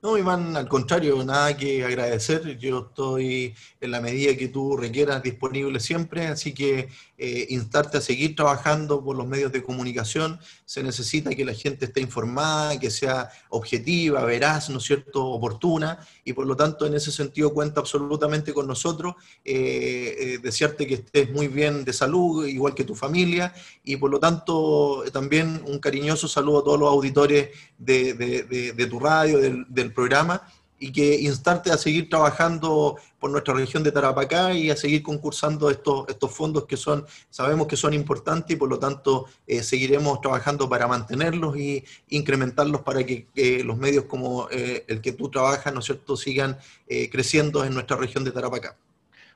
No, 0.00 0.16
Iván, 0.16 0.56
al 0.56 0.68
contrario, 0.68 1.24
nada 1.24 1.56
que 1.56 1.84
agradecer. 1.84 2.56
Yo 2.56 2.86
estoy 2.88 3.52
en 3.80 3.90
la 3.90 4.00
medida 4.00 4.36
que 4.36 4.46
tú 4.46 4.76
requieras 4.76 5.24
disponible 5.24 5.80
siempre, 5.80 6.28
así 6.28 6.54
que 6.54 6.88
eh, 7.16 7.46
instarte 7.48 7.98
a 7.98 8.00
seguir 8.00 8.36
trabajando 8.36 9.02
por 9.02 9.16
los 9.16 9.26
medios 9.26 9.50
de 9.50 9.64
comunicación. 9.64 10.38
Se 10.64 10.84
necesita 10.84 11.30
que 11.30 11.44
la 11.44 11.52
gente 11.52 11.86
esté 11.86 12.00
informada, 12.00 12.78
que 12.78 12.92
sea 12.92 13.28
objetiva, 13.48 14.24
veraz, 14.24 14.70
¿no 14.70 14.78
es 14.78 14.84
cierto?, 14.84 15.26
oportuna, 15.26 15.98
y 16.28 16.34
por 16.34 16.46
lo 16.46 16.54
tanto 16.54 16.84
en 16.84 16.92
ese 16.92 17.10
sentido 17.10 17.54
cuenta 17.54 17.80
absolutamente 17.80 18.52
con 18.52 18.66
nosotros. 18.66 19.14
Eh, 19.42 20.16
eh, 20.18 20.38
desearte 20.42 20.86
que 20.86 20.94
estés 20.94 21.30
muy 21.30 21.48
bien 21.48 21.86
de 21.86 21.92
salud, 21.94 22.46
igual 22.46 22.74
que 22.74 22.84
tu 22.84 22.94
familia, 22.94 23.54
y 23.82 23.96
por 23.96 24.10
lo 24.10 24.20
tanto 24.20 25.04
también 25.10 25.62
un 25.66 25.78
cariñoso 25.78 26.28
saludo 26.28 26.58
a 26.58 26.64
todos 26.64 26.78
los 26.78 26.90
auditores 26.90 27.48
de, 27.78 28.86
tu 28.90 29.00
radio, 29.00 29.38
del 29.38 29.92
programa 29.94 30.42
y 30.78 30.92
que 30.92 31.20
instarte 31.20 31.70
a 31.70 31.78
seguir 31.78 32.08
trabajando 32.08 32.96
por 33.18 33.30
nuestra 33.30 33.54
región 33.54 33.82
de 33.82 33.90
Tarapacá 33.90 34.54
y 34.54 34.70
a 34.70 34.76
seguir 34.76 35.02
concursando 35.02 35.70
estos, 35.70 36.08
estos 36.08 36.30
fondos 36.30 36.66
que 36.66 36.76
son, 36.76 37.04
sabemos 37.30 37.66
que 37.66 37.76
son 37.76 37.94
importantes 37.94 38.54
y 38.54 38.58
por 38.58 38.68
lo 38.68 38.78
tanto 38.78 39.26
eh, 39.46 39.62
seguiremos 39.62 40.20
trabajando 40.20 40.68
para 40.68 40.86
mantenerlos 40.86 41.56
y 41.56 41.84
incrementarlos 42.10 42.82
para 42.82 43.04
que 43.04 43.26
los 43.64 43.76
medios 43.76 44.04
como 44.04 44.48
eh, 44.50 44.84
el 44.86 45.00
que 45.00 45.12
tú 45.12 45.28
trabajas, 45.30 45.74
¿no 45.74 45.82
cierto?, 45.82 46.16
sigan 46.16 46.58
eh, 46.86 47.10
creciendo 47.10 47.64
en 47.64 47.74
nuestra 47.74 47.96
región 47.96 48.24
de 48.24 48.30
Tarapacá. 48.30 48.76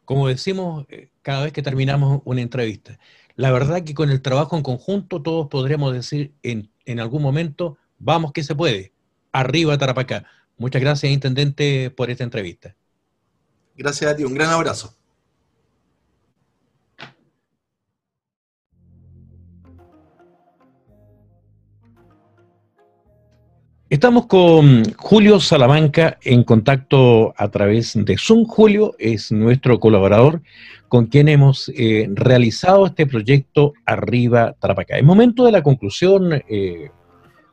Como 0.04 0.28
decimos 0.28 0.86
cada 1.22 1.44
vez 1.44 1.52
que 1.52 1.62
terminamos 1.62 2.22
una 2.24 2.40
entrevista, 2.40 2.98
la 3.34 3.50
verdad 3.50 3.82
que 3.82 3.94
con 3.94 4.10
el 4.10 4.20
trabajo 4.20 4.56
en 4.56 4.62
conjunto 4.62 5.22
todos 5.22 5.48
podremos 5.48 5.92
decir 5.92 6.32
en, 6.42 6.70
en 6.84 7.00
algún 7.00 7.22
momento, 7.22 7.78
vamos 7.98 8.32
que 8.32 8.42
se 8.42 8.54
puede, 8.54 8.92
arriba 9.32 9.78
Tarapacá 9.78 10.26
Muchas 10.62 10.80
gracias, 10.80 11.12
Intendente, 11.12 11.90
por 11.90 12.08
esta 12.08 12.22
entrevista. 12.22 12.76
Gracias 13.76 14.12
a 14.12 14.16
ti, 14.16 14.22
un 14.22 14.32
gran 14.32 14.50
abrazo. 14.50 14.94
Estamos 23.90 24.26
con 24.26 24.84
Julio 24.94 25.40
Salamanca 25.40 26.18
en 26.22 26.44
contacto 26.44 27.34
a 27.36 27.48
través 27.50 27.94
de 27.96 28.16
Zoom. 28.16 28.44
Julio 28.44 28.94
es 29.00 29.32
nuestro 29.32 29.80
colaborador 29.80 30.42
con 30.86 31.06
quien 31.06 31.28
hemos 31.28 31.72
eh, 31.74 32.08
realizado 32.14 32.86
este 32.86 33.04
proyecto 33.08 33.72
Arriba 33.84 34.54
Tarapacá. 34.60 34.96
Es 34.96 35.02
momento 35.02 35.44
de 35.44 35.50
la 35.50 35.64
conclusión, 35.64 36.40
eh, 36.48 36.92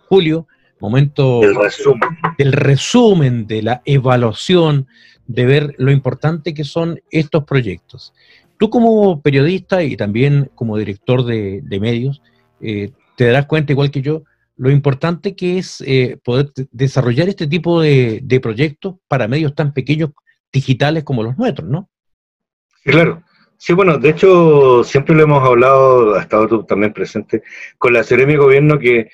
Julio, 0.07 0.45
momento 0.79 1.41
del 1.41 1.55
resumen. 1.55 2.09
del 2.37 2.53
resumen, 2.53 3.47
de 3.47 3.61
la 3.61 3.81
evaluación, 3.85 4.87
de 5.27 5.45
ver 5.45 5.75
lo 5.77 5.91
importante 5.91 6.53
que 6.53 6.63
son 6.63 7.01
estos 7.11 7.43
proyectos. 7.43 8.13
Tú 8.57 8.69
como 8.69 9.21
periodista 9.21 9.83
y 9.83 9.95
también 9.95 10.49
como 10.55 10.77
director 10.77 11.23
de, 11.23 11.79
medios, 11.79 12.21
eh, 12.61 12.91
te 13.15 13.25
darás 13.25 13.45
cuenta, 13.45 13.71
igual 13.71 13.91
que 13.91 14.01
yo, 14.01 14.23
lo 14.57 14.69
importante 14.69 15.35
que 15.35 15.57
es 15.57 15.81
eh, 15.85 16.17
poder 16.23 16.51
desarrollar 16.71 17.29
este 17.29 17.47
tipo 17.47 17.79
de, 17.81 18.39
proyectos 18.41 18.95
para 19.07 19.27
medios 19.27 19.55
tan 19.55 19.73
pequeños 19.73 20.09
digitales 20.51 21.03
como 21.03 21.23
los 21.23 21.37
nuestros, 21.37 21.69
¿no? 21.69 21.89
Sí, 22.83 22.91
claro. 22.91 23.23
Sí, 23.55 23.73
bueno, 23.73 23.97
de 23.97 24.09
hecho, 24.09 24.83
siempre 24.83 25.15
lo 25.15 25.23
hemos 25.23 25.43
hablado, 25.43 26.15
ha 26.15 26.21
estado 26.21 26.47
tú 26.47 26.63
también 26.63 26.93
presente, 26.93 27.43
con 27.77 27.93
la 27.93 28.03
Seremi 28.03 28.35
Gobierno 28.35 28.79
que 28.79 29.09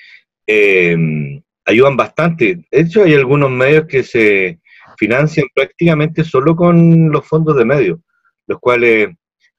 eh, 0.46 1.42
ayudan 1.66 1.96
bastante. 1.96 2.64
De 2.70 2.80
hecho, 2.80 3.02
hay 3.02 3.14
algunos 3.14 3.50
medios 3.50 3.86
que 3.86 4.02
se 4.02 4.60
financian 4.96 5.46
prácticamente 5.54 6.24
solo 6.24 6.56
con 6.56 7.10
los 7.10 7.26
fondos 7.26 7.56
de 7.56 7.64
medios, 7.64 7.98
los 8.46 8.58
cuales 8.60 9.10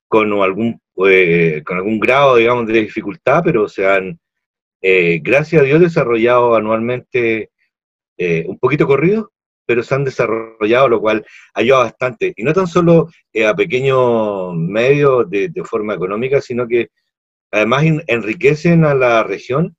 con 0.08 0.32
algún, 0.42 0.82
eh, 1.06 1.62
con 1.66 1.78
algún 1.78 2.00
grado, 2.00 2.38
digamos, 2.38 2.66
de 2.66 2.82
dificultad, 2.82 3.42
pero 3.44 3.68
se 3.68 3.86
han, 3.86 4.20
eh, 4.82 5.20
gracias 5.22 5.62
a 5.62 5.66
Dios, 5.66 5.82
desarrollado 5.82 6.56
anualmente 6.56 7.52
eh, 8.18 8.46
un 8.48 8.58
poquito 8.58 8.88
corrido, 8.88 9.32
pero 9.66 9.84
se 9.84 9.94
han 9.94 10.06
desarrollado, 10.06 10.88
lo 10.88 11.02
cual 11.02 11.26
ayuda 11.54 11.80
bastante. 11.80 12.34
Y 12.38 12.44
no 12.44 12.54
tan 12.54 12.68
solo 12.68 13.10
a 13.46 13.54
pequeños 13.54 14.56
medios 14.56 15.30
de, 15.30 15.50
de, 15.50 15.64
forma 15.66 15.94
económica, 15.94 16.40
sino 16.40 16.66
que 16.68 16.88
además 17.52 17.84
enriquecen 18.08 18.86
a 18.86 18.96
la 18.96 19.24
región 19.24 19.76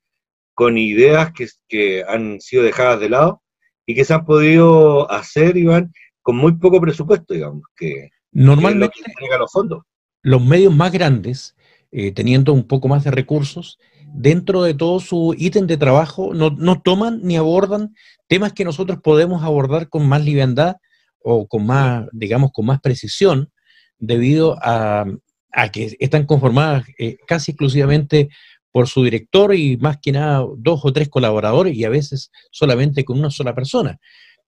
con 0.59 0.77
ideas 0.77 1.33
que, 1.33 1.47
que, 1.69 2.03
han 2.03 2.41
sido 2.41 2.65
dejadas 2.65 2.99
de 2.99 3.09
lado 3.09 3.45
y 3.87 3.95
que 3.95 4.05
se 4.05 4.13
han 4.13 4.27
podido 4.27 5.09
hacer, 5.09 5.57
Iván, 5.57 5.93
con 6.21 6.35
muy 6.35 6.57
poco 6.57 6.81
presupuesto, 6.81 7.33
digamos, 7.33 7.63
que 7.77 8.11
normalmente 8.33 9.01
los 9.39 9.53
fondos. 9.53 9.85
Los 10.21 10.45
medios 10.45 10.75
más 10.75 10.91
grandes, 10.91 11.55
eh, 11.93 12.11
teniendo 12.11 12.53
un 12.53 12.67
poco 12.67 12.89
más 12.89 13.05
de 13.05 13.13
recursos, 13.13 13.79
dentro 14.13 14.65
de 14.65 14.75
todo 14.75 14.99
su 14.99 15.33
ítem 15.39 15.69
de 15.69 15.77
trabajo, 15.77 16.35
no, 16.35 16.51
no, 16.51 16.83
toman 16.83 17.21
ni 17.23 17.37
abordan 17.37 17.95
temas 18.27 18.53
que 18.53 18.65
nosotros 18.65 18.99
podemos 19.01 19.45
abordar 19.45 19.89
con 19.89 20.09
más 20.09 20.25
liviandad 20.25 20.79
o 21.21 21.47
con 21.47 21.67
más, 21.67 22.09
digamos, 22.11 22.51
con 22.51 22.67
más 22.67 22.81
precisión, 22.81 23.53
debido 23.97 24.57
a, 24.61 25.07
a 25.53 25.69
que 25.69 25.97
están 26.01 26.27
conformadas 26.27 26.85
eh, 26.99 27.17
casi 27.29 27.53
exclusivamente 27.53 28.29
por 28.73 28.89
su 28.89 29.05
director 29.05 29.55
y 29.55 29.77
más 29.77 29.99
que 30.01 30.13
nada 30.13 30.47
dos 30.57 30.81
o 30.85 30.93
tres 30.93 31.09
colaboradores 31.09 31.75
y 31.75 31.85
a 31.85 31.89
veces 31.89 32.31
solamente 32.51 33.05
con 33.05 33.19
una 33.19 33.31
sola 33.31 33.55
persona. 33.55 33.99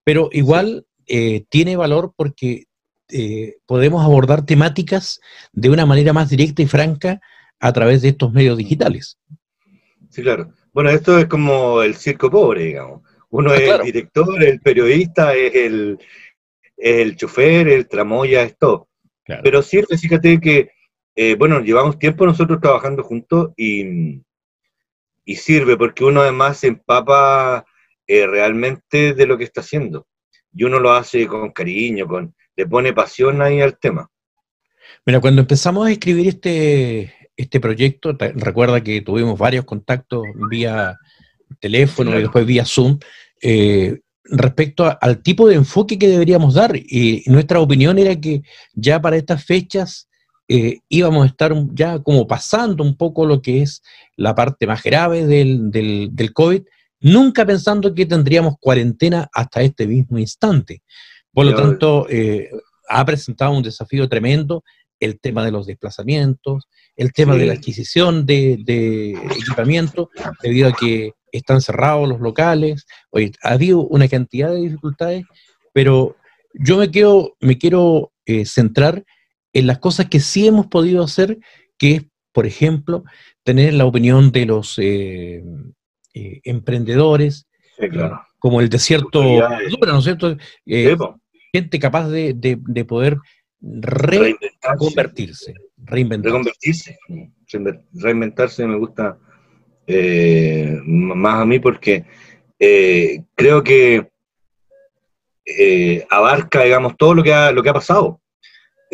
pero 0.03 0.29
igual 0.31 0.85
eh, 1.07 1.43
tiene 1.49 1.75
valor 1.75 2.13
porque 2.15 2.65
eh, 3.09 3.57
podemos 3.65 4.03
abordar 4.03 4.45
temáticas 4.45 5.19
de 5.51 5.69
una 5.69 5.85
manera 5.85 6.13
más 6.13 6.29
directa 6.29 6.61
y 6.61 6.67
franca 6.67 7.19
a 7.59 7.73
través 7.73 8.01
de 8.01 8.09
estos 8.09 8.31
medios 8.31 8.57
digitales. 8.57 9.17
Sí, 10.09 10.21
claro. 10.21 10.53
Bueno, 10.73 10.89
esto 10.89 11.17
es 11.19 11.25
como 11.25 11.81
el 11.81 11.95
circo 11.95 12.31
pobre, 12.31 12.65
digamos. 12.65 13.01
Uno 13.29 13.51
ah, 13.51 13.57
es 13.57 13.69
el 13.69 13.81
director, 13.83 14.43
el 14.43 14.59
periodista, 14.61 15.35
es 15.35 15.53
el, 15.55 15.99
el 16.77 17.15
chofer, 17.15 17.67
el 17.67 17.87
tramoya, 17.87 18.43
es 18.43 18.57
todo. 18.57 18.87
Pero 19.43 19.61
cierto, 19.61 19.97
fíjate 19.97 20.39
que, 20.39 20.71
eh, 21.15 21.35
bueno, 21.35 21.59
llevamos 21.59 21.99
tiempo 21.99 22.25
nosotros 22.25 22.59
trabajando 22.61 23.03
juntos 23.03 23.51
y, 23.57 24.21
y 25.25 25.35
sirve 25.35 25.77
porque 25.77 26.03
uno 26.03 26.21
además 26.21 26.57
se 26.57 26.67
empapa 26.67 27.65
eh, 28.07 28.27
realmente 28.27 29.13
de 29.13 29.25
lo 29.25 29.37
que 29.37 29.43
está 29.43 29.61
haciendo. 29.61 30.07
Y 30.53 30.63
uno 30.63 30.79
lo 30.79 30.91
hace 30.91 31.27
con 31.27 31.51
cariño, 31.51 32.07
con, 32.07 32.35
le 32.55 32.65
pone 32.65 32.93
pasión 32.93 33.41
ahí 33.41 33.61
al 33.61 33.77
tema. 33.79 34.09
Mira, 35.05 35.19
cuando 35.19 35.41
empezamos 35.41 35.87
a 35.87 35.91
escribir 35.91 36.27
este, 36.27 37.13
este 37.35 37.59
proyecto, 37.59 38.15
recuerda 38.35 38.81
que 38.81 39.01
tuvimos 39.01 39.39
varios 39.39 39.65
contactos 39.65 40.23
vía 40.49 40.97
teléfono 41.59 42.17
y 42.17 42.21
después 42.21 42.45
vía 42.45 42.65
Zoom, 42.65 42.99
eh, 43.41 43.99
respecto 44.23 44.97
al 44.99 45.21
tipo 45.21 45.47
de 45.47 45.55
enfoque 45.55 45.97
que 45.97 46.07
deberíamos 46.07 46.53
dar. 46.53 46.75
Y 46.75 47.23
nuestra 47.27 47.59
opinión 47.59 47.97
era 47.97 48.19
que 48.19 48.41
ya 48.73 49.01
para 49.01 49.17
estas 49.17 49.43
fechas 49.43 50.09
eh, 50.53 50.79
íbamos 50.89 51.23
a 51.23 51.27
estar 51.27 51.53
ya 51.71 51.99
como 51.99 52.27
pasando 52.27 52.83
un 52.83 52.97
poco 52.97 53.25
lo 53.25 53.41
que 53.41 53.61
es 53.61 53.81
la 54.17 54.35
parte 54.35 54.67
más 54.67 54.83
grave 54.83 55.25
del, 55.25 55.71
del, 55.71 56.33
COVID, 56.33 56.63
nunca 56.99 57.45
pensando 57.45 57.95
que 57.95 58.05
tendríamos 58.05 58.55
cuarentena 58.59 59.29
hasta 59.31 59.61
este 59.61 59.87
mismo 59.87 60.19
instante. 60.19 60.83
Por 61.31 61.45
lo 61.45 61.55
tanto, 61.55 62.05
eh, 62.09 62.49
ha 62.89 63.05
presentado 63.05 63.53
un 63.53 63.63
desafío 63.63 64.09
tremendo 64.09 64.65
el 64.99 65.21
tema 65.21 65.45
de 65.45 65.51
los 65.51 65.67
desplazamientos, 65.67 66.67
el 66.97 67.13
tema 67.13 67.37
de 67.37 67.45
la 67.45 67.53
adquisición 67.53 68.25
de, 68.25 68.57
de, 68.65 69.11
equipamiento, 69.11 70.09
debido 70.43 70.67
a 70.67 70.73
que 70.73 71.13
están 71.31 71.61
cerrados 71.61 72.09
los 72.09 72.19
locales. 72.19 72.85
Oye, 73.09 73.31
ha 73.41 73.53
habido 73.53 73.87
una 73.87 74.09
cantidad 74.09 74.49
de 74.49 74.59
dificultades, 74.59 75.23
pero 75.71 76.17
yo 76.53 76.75
me, 76.75 76.91
quiero, 76.91 77.37
me 77.39 77.57
quiero 77.57 78.11
eh, 78.25 78.45
centrar 78.45 79.05
en 79.53 79.67
las 79.67 79.79
cosas 79.79 80.07
que 80.07 80.19
sí 80.19 80.47
hemos 80.47 80.67
podido 80.67 81.03
hacer, 81.03 81.39
que 81.77 81.91
es, 81.95 82.03
por 82.31 82.45
ejemplo, 82.45 83.03
tener 83.43 83.73
la 83.73 83.85
opinión 83.85 84.31
de 84.31 84.45
los 84.45 84.77
eh, 84.79 85.43
eh, 86.13 86.41
emprendedores, 86.43 87.47
como 88.37 88.61
el 88.61 88.69
desierto 88.69 89.23
¿no 89.23 89.97
es 89.97 90.03
cierto? 90.03 90.37
gente 91.51 91.79
capaz 91.79 92.07
de, 92.09 92.33
de, 92.35 92.85
poder 92.85 93.17
reconvertirse, 93.59 95.53
reinventarse. 95.77 96.97
Reinventarse. 97.93 98.67
Me 98.67 98.77
gusta 98.77 99.17
más 100.85 101.41
a 101.41 101.45
mí 101.45 101.59
porque 101.59 102.05
creo 103.35 103.63
que 103.63 104.07
abarca, 106.09 106.63
digamos, 106.63 106.95
todo 106.95 107.15
lo 107.15 107.23
que 107.23 107.33
ha, 107.33 107.51
lo 107.51 107.63
que 107.63 107.69
ha 107.69 107.73
pasado 107.73 108.20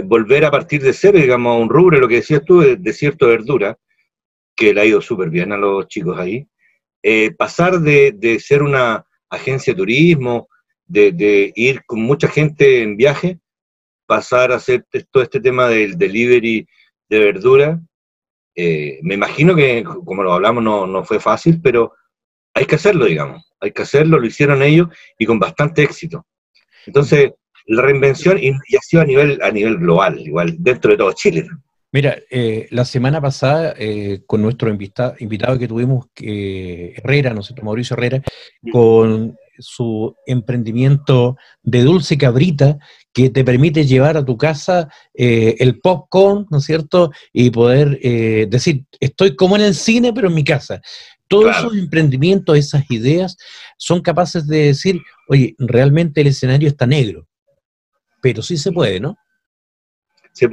volver 0.03 0.45
a 0.45 0.51
partir 0.51 0.81
de 0.81 0.93
cero, 0.93 1.17
digamos, 1.17 1.55
a 1.55 1.59
un 1.59 1.69
rubro, 1.69 1.99
lo 1.99 2.07
que 2.07 2.15
decías 2.15 2.43
tú, 2.45 2.61
de, 2.61 2.75
de 2.77 3.15
verdura, 3.19 3.77
que 4.55 4.73
le 4.73 4.81
ha 4.81 4.85
ido 4.85 5.01
súper 5.01 5.29
bien 5.29 5.51
a 5.51 5.57
los 5.57 5.87
chicos 5.87 6.17
ahí, 6.19 6.47
eh, 7.03 7.31
pasar 7.31 7.79
de, 7.79 8.39
ser 8.39 8.63
una 8.63 9.05
agencia 9.29 9.73
de 9.73 9.77
turismo, 9.77 10.49
de, 10.85 11.51
ir 11.55 11.83
con 11.85 12.01
mucha 12.01 12.27
gente 12.27 12.81
en 12.81 12.97
viaje, 12.97 13.39
pasar 14.05 14.51
a 14.51 14.55
hacer 14.55 14.85
todo 15.11 15.23
este 15.23 15.39
tema 15.39 15.67
del 15.67 15.97
delivery 15.97 16.67
de 17.09 17.19
verdura, 17.19 17.79
eh, 18.55 18.99
me 19.03 19.13
imagino 19.13 19.55
que, 19.55 19.83
como 19.83 20.23
lo 20.23 20.33
hablamos, 20.33 20.63
no, 20.63 20.87
no 20.87 21.03
fue 21.03 21.19
fácil, 21.19 21.61
pero 21.61 21.93
hay 22.53 22.65
que 22.65 22.75
hacerlo, 22.75 23.05
digamos, 23.05 23.47
hay 23.59 23.71
que 23.71 23.83
hacerlo, 23.83 24.19
lo 24.19 24.25
hicieron 24.25 24.63
ellos 24.63 24.87
y 25.19 25.25
con 25.25 25.37
bastante 25.37 25.83
éxito. 25.83 26.25
Entonces, 26.87 27.33
la 27.67 27.81
reinvención 27.81 28.37
y, 28.41 28.49
ha 28.49 28.81
sido 28.81 29.03
a 29.03 29.05
nivel, 29.05 29.39
a 29.41 29.51
nivel 29.51 29.77
global, 29.77 30.19
igual, 30.19 30.55
dentro 30.59 30.91
de 30.91 30.97
todo 30.97 31.11
Chile. 31.13 31.47
Mira, 31.91 32.17
eh, 32.29 32.67
la 32.71 32.85
semana 32.85 33.21
pasada, 33.21 33.73
eh, 33.77 34.21
con 34.25 34.41
nuestro 34.41 34.69
invitado, 34.69 35.15
invitado 35.19 35.57
que 35.57 35.67
tuvimos, 35.67 36.07
eh, 36.21 36.93
Herrera, 36.97 37.33
¿no 37.33 37.41
sé, 37.43 37.53
Mauricio 37.61 37.95
Herrera, 37.95 38.21
con 38.71 39.37
su 39.57 40.15
emprendimiento 40.25 41.37
de 41.63 41.81
dulce 41.81 42.17
cabrita 42.17 42.77
que 43.13 43.29
te 43.29 43.43
permite 43.43 43.85
llevar 43.85 44.15
a 44.15 44.23
tu 44.23 44.37
casa 44.37 44.87
el 45.15 45.79
popcorn, 45.79 46.45
¿no 46.51 46.59
es 46.59 46.65
cierto? 46.65 47.11
Y 47.33 47.49
poder 47.49 47.99
decir, 48.47 48.83
estoy 48.99 49.35
como 49.35 49.55
en 49.55 49.63
el 49.63 49.73
cine, 49.73 50.13
pero 50.13 50.27
en 50.27 50.35
mi 50.35 50.43
casa. 50.43 50.79
Todos 51.27 51.57
esos 51.57 51.75
emprendimientos, 51.75 52.55
esas 52.55 52.83
ideas, 52.91 53.35
son 53.77 54.01
capaces 54.01 54.45
de 54.45 54.65
decir, 54.65 55.01
oye, 55.27 55.55
realmente 55.57 56.21
el 56.21 56.27
escenario 56.27 56.67
está 56.67 56.85
negro 56.85 57.27
pero 58.27 58.41
sí 58.41 58.57
se 58.57 58.73
puede, 58.73 58.99
¿no? 58.99 59.17
Sí, 60.33 60.47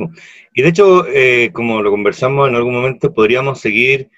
y 0.55 0.63
de 0.63 0.69
hecho, 0.69 1.09
eh, 1.09 1.51
como 1.53 1.83
lo 1.83 1.91
conversamos 1.91 2.49
en 2.49 2.55
algún 2.55 2.73
momento, 2.73 3.13
podríamos 3.13 3.61
seguir 3.61 4.11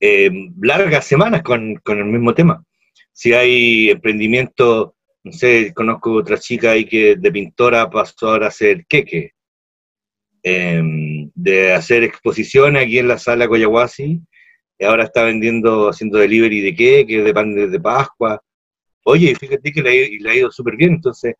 eh, 0.00 0.32
largas 0.60 1.06
semanas 1.06 1.42
con, 1.44 1.80
el 1.86 2.04
mismo 2.06 2.34
tema. 2.34 2.64
Si 3.12 3.32
hay 3.32 3.90
emprendimiento, 3.90 4.96
no 5.22 5.30
sé, 5.30 5.72
conozco 5.72 6.14
otra 6.14 6.38
chica 6.38 6.72
ahí 6.72 6.86
que 6.86 7.14
de 7.14 7.30
pintora 7.30 7.88
pasó 7.88 8.30
ahora 8.30 8.46
a 8.46 8.48
hacer 8.48 8.84
queque, 8.88 9.30
em, 10.42 11.30
de 11.36 11.72
hacer 11.72 12.02
exposiciones 12.02 12.82
aquí 12.82 12.98
en 12.98 13.06
la 13.06 13.18
sala 13.18 13.46
Coyahuasi, 13.46 14.20
y 14.76 14.84
ahora 14.84 15.04
está 15.04 15.22
vendiendo, 15.22 15.88
haciendo 15.88 16.18
delivery 16.18 16.60
de 16.62 16.74
queque, 16.74 17.22
de 17.22 17.32
pan 17.32 17.54
de, 17.54 17.80
Pascua. 17.80 18.42
Oye, 19.04 19.36
fíjate 19.36 19.72
que 19.72 19.82
le, 19.82 20.18
le 20.18 20.30
ha 20.30 20.34
ido 20.34 20.50
súper 20.50 20.74
bien, 20.74 20.94
entonces 20.94 21.34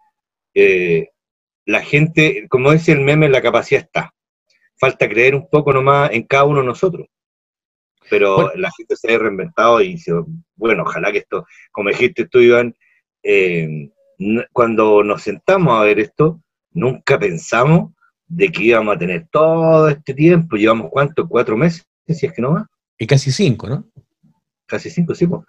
eh, 0.54 1.08
la 1.66 1.82
gente, 1.82 2.46
como 2.48 2.72
dice 2.72 2.92
el 2.92 3.00
meme, 3.00 3.28
la 3.28 3.42
capacidad 3.42 3.82
está. 3.82 4.14
Falta 4.78 5.08
creer 5.08 5.34
un 5.34 5.48
poco 5.48 5.72
nomás 5.72 6.10
en 6.12 6.24
cada 6.24 6.44
uno 6.44 6.60
de 6.60 6.66
nosotros. 6.66 7.06
Pero 8.10 8.54
la 8.56 8.70
gente 8.76 8.96
se 8.96 9.14
ha 9.14 9.18
reinventado 9.18 9.80
y 9.80 9.92
dice, 9.92 10.12
bueno, 10.56 10.82
ojalá 10.82 11.10
que 11.10 11.18
esto, 11.18 11.46
como 11.72 11.88
dijiste 11.88 12.26
tú, 12.26 12.38
Iván, 12.38 12.74
eh, 13.22 13.90
cuando 14.52 15.02
nos 15.02 15.22
sentamos 15.22 15.80
a 15.80 15.84
ver 15.84 15.98
esto, 16.00 16.42
nunca 16.72 17.18
pensamos 17.18 17.92
de 18.26 18.50
que 18.50 18.64
íbamos 18.64 18.96
a 18.96 18.98
tener 18.98 19.26
todo 19.30 19.88
este 19.88 20.12
tiempo. 20.12 20.56
Llevamos 20.56 20.88
cuánto, 20.90 21.26
cuatro 21.26 21.56
meses, 21.56 21.86
si 22.06 22.26
es 22.26 22.32
que 22.32 22.42
no 22.42 22.52
más. 22.52 22.66
Y 22.98 23.06
casi 23.06 23.32
cinco, 23.32 23.68
¿no? 23.68 23.88
Casi 24.66 24.90
cinco, 24.90 25.14
sí, 25.14 25.26
pues. 25.26 25.42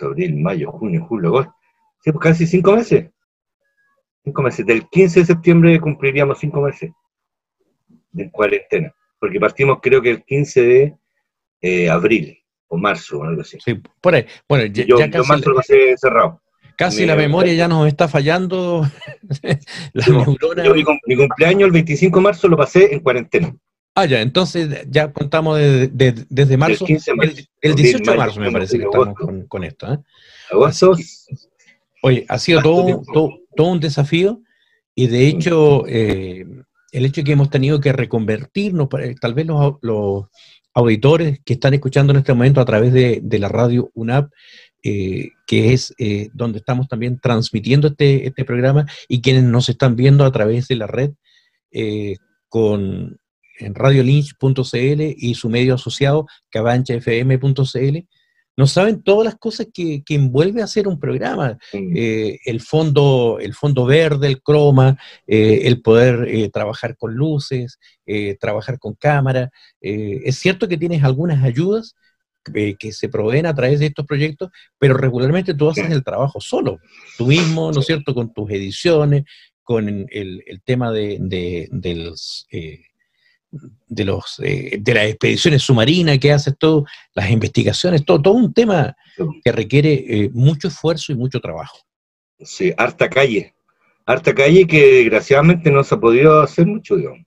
Abril, 0.00 0.36
mayo, 0.36 0.70
junio, 0.70 1.04
julio, 1.08 1.30
agosto. 1.30 1.54
Sí, 2.04 2.12
pues 2.12 2.22
casi 2.22 2.46
cinco 2.46 2.76
meses. 2.76 3.10
Cinco 4.24 4.42
meses. 4.42 4.66
Del 4.66 4.88
15 4.88 5.20
de 5.20 5.26
septiembre 5.26 5.80
cumpliríamos 5.80 6.38
cinco 6.38 6.60
meses 6.60 6.90
de 8.12 8.30
cuarentena. 8.30 8.94
Porque 9.18 9.40
partimos 9.40 9.78
creo 9.82 10.00
que 10.00 10.10
el 10.10 10.24
15 10.24 10.62
de 10.62 10.94
eh, 11.60 11.90
abril 11.90 12.38
o 12.68 12.76
marzo 12.76 13.18
o 13.18 13.24
algo 13.24 13.42
así. 13.42 13.58
Sí, 13.64 13.80
por 14.00 14.14
ahí. 14.14 14.26
Bueno, 14.48 14.66
ya, 14.66 14.84
yo, 14.84 14.96
casi 14.96 15.28
marzo 15.28 15.50
lo 15.50 15.56
pasé 15.56 15.96
cerrado. 15.96 16.40
Casi 16.76 17.04
la 17.06 17.16
memoria 17.16 17.54
ya 17.54 17.66
nos 17.66 17.88
está 17.88 18.06
fallando. 18.06 18.86
la 19.94 20.04
Yo 20.06 20.74
mi, 20.74 21.16
cumpleaños 21.16 21.66
el 21.66 21.72
25 21.72 22.18
de 22.18 22.22
marzo 22.22 22.46
lo 22.46 22.56
pasé 22.56 22.94
en 22.94 23.00
cuarentena. 23.00 23.52
Ah, 23.96 24.06
ya, 24.06 24.20
entonces 24.20 24.86
ya 24.88 25.12
contamos 25.12 25.58
desde 25.58 26.56
marzo. 26.56 26.86
El, 26.86 27.74
18 27.74 28.12
de 28.12 28.16
marzo 28.16 28.38
me 28.38 28.52
parece 28.52 28.78
que 28.78 28.84
estamos 28.84 29.12
con, 29.48 29.64
esto. 29.64 29.92
¿eh? 29.92 29.98
Agosto. 30.52 30.94
Oye, 32.02 32.24
ha 32.28 32.38
sido 32.38 32.62
todo, 32.62 33.02
todo, 33.12 33.40
un 33.64 33.80
desafío. 33.80 34.42
Y 34.94 35.06
de 35.06 35.28
hecho 35.28 35.86
eh, 35.86 36.44
el 36.92 37.04
hecho 37.04 37.20
de 37.20 37.24
que 37.24 37.32
hemos 37.32 37.50
tenido 37.50 37.80
que 37.80 37.92
reconvertirnos, 37.92 38.88
tal 39.20 39.34
vez 39.34 39.46
los, 39.46 40.26
auditores 40.74 41.40
que 41.44 41.54
están 41.54 41.74
escuchando 41.74 42.12
en 42.12 42.18
este 42.18 42.32
momento 42.32 42.60
a 42.60 42.64
través 42.64 42.92
de, 42.92 43.38
la 43.40 43.48
radio 43.48 43.90
UNAP, 43.94 44.30
eh, 44.84 45.30
que 45.44 45.72
es 45.72 45.92
eh, 45.98 46.28
donde 46.34 46.58
estamos 46.58 46.86
también 46.86 47.18
transmitiendo 47.18 47.88
este, 47.88 48.28
este, 48.28 48.44
programa, 48.44 48.86
y 49.08 49.20
quienes 49.20 49.42
nos 49.42 49.68
están 49.68 49.96
viendo 49.96 50.24
a 50.24 50.30
través 50.30 50.68
de 50.68 50.76
la 50.76 50.86
red 50.86 51.10
con 52.48 53.18
en 53.58 53.74
radiolynch.cl 53.74 55.14
y 55.16 55.34
su 55.34 55.48
medio 55.48 55.74
asociado, 55.74 56.26
cabanchafm.cl, 56.50 57.98
no 58.58 58.66
saben 58.66 59.02
todas 59.02 59.24
las 59.24 59.36
cosas 59.36 59.68
que, 59.72 60.02
envuelve 60.10 60.60
hacer 60.60 60.86
un 60.86 61.00
programa. 61.00 61.56
Eh, 61.72 62.38
el, 62.44 62.60
fondo, 62.60 63.38
el 63.40 63.54
fondo 63.54 63.86
verde, 63.86 64.26
el 64.26 64.42
croma, 64.42 64.98
eh, 65.26 65.60
el 65.62 65.80
poder 65.80 66.28
eh, 66.28 66.50
trabajar 66.50 66.96
con 66.96 67.14
luces, 67.14 67.78
trabajar 68.38 68.78
con 68.78 68.94
cámara. 68.94 69.50
es 69.80 70.36
cierto 70.36 70.68
que 70.68 70.76
tienes 70.76 71.04
algunas 71.04 71.42
ayudas, 71.42 71.94
eh, 72.54 72.76
que 72.78 72.92
se 72.92 73.08
proveen 73.08 73.46
a 73.46 73.54
través 73.54 73.78
de 73.78 73.86
estos 73.86 74.06
proyectos, 74.06 74.50
pero 74.78 74.94
regularmente 74.94 75.54
tú 75.54 75.68
haces 75.68 75.90
el 75.90 76.02
trabajo 76.02 76.40
solo, 76.40 76.78
tú 77.16 77.26
mismo, 77.26 77.70
¿no 77.72 77.80
es 77.80 77.86
cierto?, 77.86 78.14
con 78.14 78.32
tus 78.32 78.50
ediciones, 78.50 79.24
con 79.62 79.88
el, 80.10 80.62
tema 80.64 80.90
de, 80.90 81.18
de, 81.20 81.68
eh, 82.50 82.80
de 83.50 84.04
los 84.04 84.40
eh, 84.42 84.78
de 84.80 84.94
las 84.94 85.04
expediciones 85.06 85.62
submarinas 85.62 86.18
que 86.18 86.32
haces 86.32 86.54
todo, 86.58 86.84
las 87.14 87.30
investigaciones, 87.30 88.04
todo, 88.04 88.20
todo 88.20 88.34
un 88.34 88.52
tema 88.52 88.94
que 89.44 89.52
requiere 89.52 90.30
mucho 90.32 90.68
esfuerzo 90.68 91.12
y 91.12 91.16
mucho 91.16 91.40
trabajo. 91.40 91.78
Sí, 92.40 92.72
harta 92.76 93.08
calle, 93.08 93.54
harta 94.06 94.34
calle 94.34 94.66
que 94.66 94.92
desgraciadamente 94.94 95.70
no 95.70 95.82
se 95.82 95.94
ha 95.94 95.98
podido 95.98 96.40
hacer 96.40 96.66
mucho, 96.66 96.96
digamos. 96.96 97.26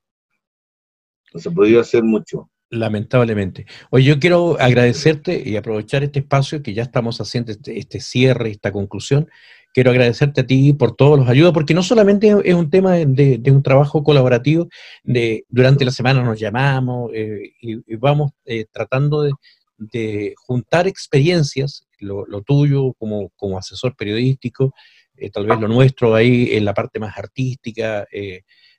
No 1.33 1.39
se 1.39 1.49
ha 1.49 1.51
podido 1.51 1.81
hacer 1.81 2.03
mucho. 2.03 2.49
Lamentablemente. 2.69 3.65
Oye, 3.89 4.05
yo 4.05 4.19
quiero 4.19 4.57
agradecerte 4.57 5.43
y 5.45 5.57
aprovechar 5.57 6.03
este 6.03 6.19
espacio 6.19 6.63
que 6.63 6.73
ya 6.73 6.83
estamos 6.83 7.19
haciendo, 7.19 7.51
este, 7.51 7.77
este, 7.77 7.99
cierre, 7.99 8.49
esta 8.51 8.71
conclusión. 8.71 9.27
Quiero 9.73 9.91
agradecerte 9.91 10.41
a 10.41 10.45
ti 10.45 10.73
por 10.73 10.95
todos 10.95 11.17
los 11.17 11.29
ayudas, 11.29 11.53
porque 11.53 11.73
no 11.73 11.83
solamente 11.83 12.35
es 12.43 12.55
un 12.55 12.69
tema 12.69 12.95
de, 12.95 13.41
un 13.47 13.63
trabajo 13.63 14.03
colaborativo, 14.03 14.67
de 15.03 15.45
durante 15.49 15.85
la 15.85 15.91
semana 15.91 16.23
nos 16.23 16.39
llamamos 16.39 17.11
eh, 17.13 17.53
y, 17.61 17.95
vamos 17.95 18.31
eh, 18.45 18.65
tratando 18.71 19.23
de, 19.23 20.33
juntar 20.37 20.87
experiencias, 20.87 21.87
lo, 21.99 22.25
tuyo 22.43 22.93
como, 22.93 23.29
como, 23.35 23.57
asesor 23.57 23.95
periodístico, 23.95 24.73
eh, 25.17 25.29
tal 25.29 25.47
vez 25.47 25.59
lo 25.59 25.67
nuestro 25.67 26.13
ahí 26.13 26.49
en 26.51 26.65
la 26.65 26.73
parte 26.73 26.99
más 26.99 27.17
artística, 27.17 28.05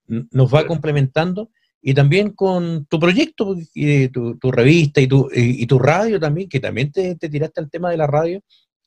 nos 0.07 0.55
va 0.55 0.67
complementando 0.67 1.51
y 1.85 1.95
también 1.95 2.31
con 2.31 2.87
tu 2.87 3.01
proyecto, 3.01 3.57
y 3.75 4.09
tu, 4.09 4.39
revista 4.53 5.01
y 5.01 5.09
tu, 5.09 5.29
y, 5.35 5.67
tu 5.67 5.81
radio 5.81 6.21
también, 6.21 6.49
que 6.49 6.61
también 6.61 6.93
te, 6.93 7.17
tiraste 7.17 7.61
al 7.61 7.69
tema 7.69 7.91
de 7.91 7.97
la 7.97 8.07
radio, 8.07 8.41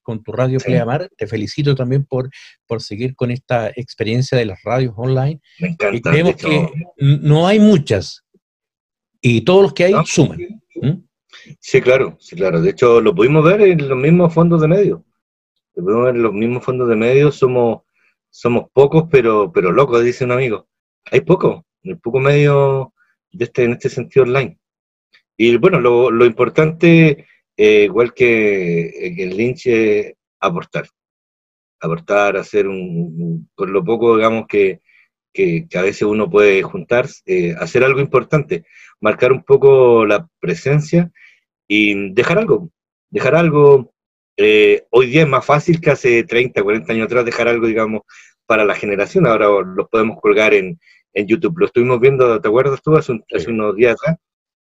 con 0.05 0.23
tu 0.23 0.31
radio 0.31 0.59
Pleamar. 0.59 1.09
Te 1.17 1.27
felicito 1.27 1.75
también 1.75 2.05
por, 2.05 2.29
por 2.67 2.81
seguir 2.81 3.15
con 3.15 3.31
esta 3.31 3.69
experiencia 3.75 4.37
de 4.37 4.45
las 4.45 4.61
radios 4.63 4.93
online. 4.95 5.41
Me 5.59 5.69
encanta. 5.69 5.97
Y 5.97 6.01
creemos 6.01 6.35
que 6.37 6.69
no 6.97 7.47
hay 7.47 7.59
muchas, 7.59 8.25
y 9.27 9.41
todos 9.41 9.63
los 9.63 9.73
que 9.73 9.85
hay 9.85 9.93
suman. 10.05 10.39
Sí, 11.59 11.81
claro, 11.81 12.15
sí, 12.19 12.35
claro. 12.35 12.61
De 12.61 12.69
hecho, 12.69 13.01
lo 13.01 13.15
pudimos 13.15 13.43
ver 13.43 13.59
en 13.61 13.89
los 13.89 13.97
mismos 13.97 14.31
fondos 14.31 14.61
de 14.61 14.67
medios. 14.67 15.01
Lo 15.73 15.83
pudimos 15.83 16.05
ver 16.05 16.15
en 16.15 16.21
los 16.21 16.33
mismos 16.33 16.63
fondos 16.63 16.87
de 16.87 16.95
medios. 16.95 17.35
Somos, 17.35 17.81
somos 18.29 18.65
pocos, 18.71 19.05
pero, 19.09 19.51
pero 19.51 19.71
locos, 19.71 20.03
dice 20.03 20.25
un 20.25 20.31
amigo. 20.31 20.67
Hay 21.11 21.21
pocos 21.21 21.63
el 21.81 21.99
poco 21.99 22.19
medio 22.19 22.93
de 23.31 23.45
este, 23.45 23.63
en 23.63 23.71
este 23.71 23.89
sentido 23.89 24.25
online. 24.25 24.59
Y 25.37 25.57
bueno, 25.57 25.79
lo, 25.79 26.25
importante, 26.25 27.25
eh, 27.57 27.83
igual 27.85 28.13
que, 28.13 29.15
el 29.17 29.37
Lynch, 29.37 29.67
es 29.67 30.13
aportar. 30.39 30.87
Aportar, 31.79 32.37
hacer 32.37 32.67
un, 32.67 33.49
por 33.55 33.69
lo 33.69 33.83
poco, 33.83 34.17
digamos, 34.17 34.45
que, 34.47 34.81
que, 35.33 35.67
a 35.75 35.81
veces 35.81 36.03
uno 36.03 36.29
puede 36.29 36.63
juntar, 36.63 37.07
eh, 37.25 37.55
hacer 37.59 37.83
algo 37.83 37.99
importante, 37.99 38.65
marcar 39.01 39.31
un 39.31 39.43
poco 39.43 40.05
la 40.05 40.27
presencia 40.39 41.11
y 41.67 42.13
dejar 42.13 42.39
algo, 42.39 42.71
dejar 43.09 43.35
algo. 43.35 43.93
Eh, 44.37 44.85
hoy 44.91 45.07
día 45.07 45.23
es 45.23 45.27
más 45.27 45.45
fácil 45.45 45.79
que 45.81 45.91
hace 45.91 46.23
30, 46.23 46.63
40 46.63 46.93
años 46.93 47.05
atrás 47.05 47.25
dejar 47.25 47.47
algo, 47.47 47.67
digamos, 47.67 48.01
para 48.45 48.65
la 48.65 48.75
generación. 48.75 49.27
Ahora 49.27 49.47
lo 49.47 49.87
podemos 49.87 50.19
colgar 50.21 50.53
en, 50.53 50.79
en 51.15 51.27
YouTube. 51.27 51.57
Lo 51.57 51.65
estuvimos 51.65 51.99
viendo, 51.99 52.39
¿te 52.39 52.47
acuerdas 52.47 52.81
tú? 52.83 52.95
Hace, 52.95 53.13
unos 53.47 53.75
días 53.75 53.93
atrás, 53.93 54.17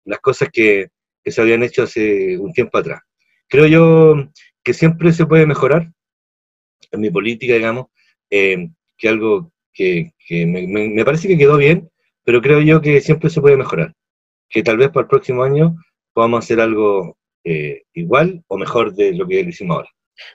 las 0.04 0.20
cosas 0.20 0.48
que, 0.52 0.88
se 1.30 1.40
habían 1.40 1.62
hecho 1.62 1.82
hace 1.82 2.38
un 2.38 2.52
tiempo 2.52 2.78
atrás. 2.78 3.00
Creo 3.48 3.66
yo 3.66 4.30
que 4.62 4.74
siempre 4.74 5.12
se 5.12 5.26
puede 5.26 5.46
mejorar 5.46 5.90
en 6.90 7.00
mi 7.00 7.10
política, 7.10 7.54
digamos, 7.54 7.86
eh, 8.30 8.68
que 8.96 9.08
algo 9.08 9.52
que, 9.72 10.12
me, 10.30 11.04
parece 11.04 11.28
que 11.28 11.38
quedó 11.38 11.56
bien, 11.56 11.88
pero 12.24 12.40
creo 12.40 12.60
yo 12.60 12.80
que 12.80 13.00
siempre 13.00 13.30
se 13.30 13.40
puede 13.40 13.56
mejorar. 13.56 13.94
Que 14.48 14.62
tal 14.62 14.78
vez 14.78 14.88
para 14.88 15.02
el 15.02 15.08
próximo 15.08 15.42
año 15.42 15.76
podamos 16.12 16.44
hacer 16.44 16.60
algo 16.60 17.18
eh, 17.44 17.82
igual 17.94 18.42
o 18.48 18.56
mejor 18.56 18.94
de 18.94 19.12
lo 19.12 19.26
que 19.26 19.40
hicimos 19.40 19.76
ahora. 19.76 19.90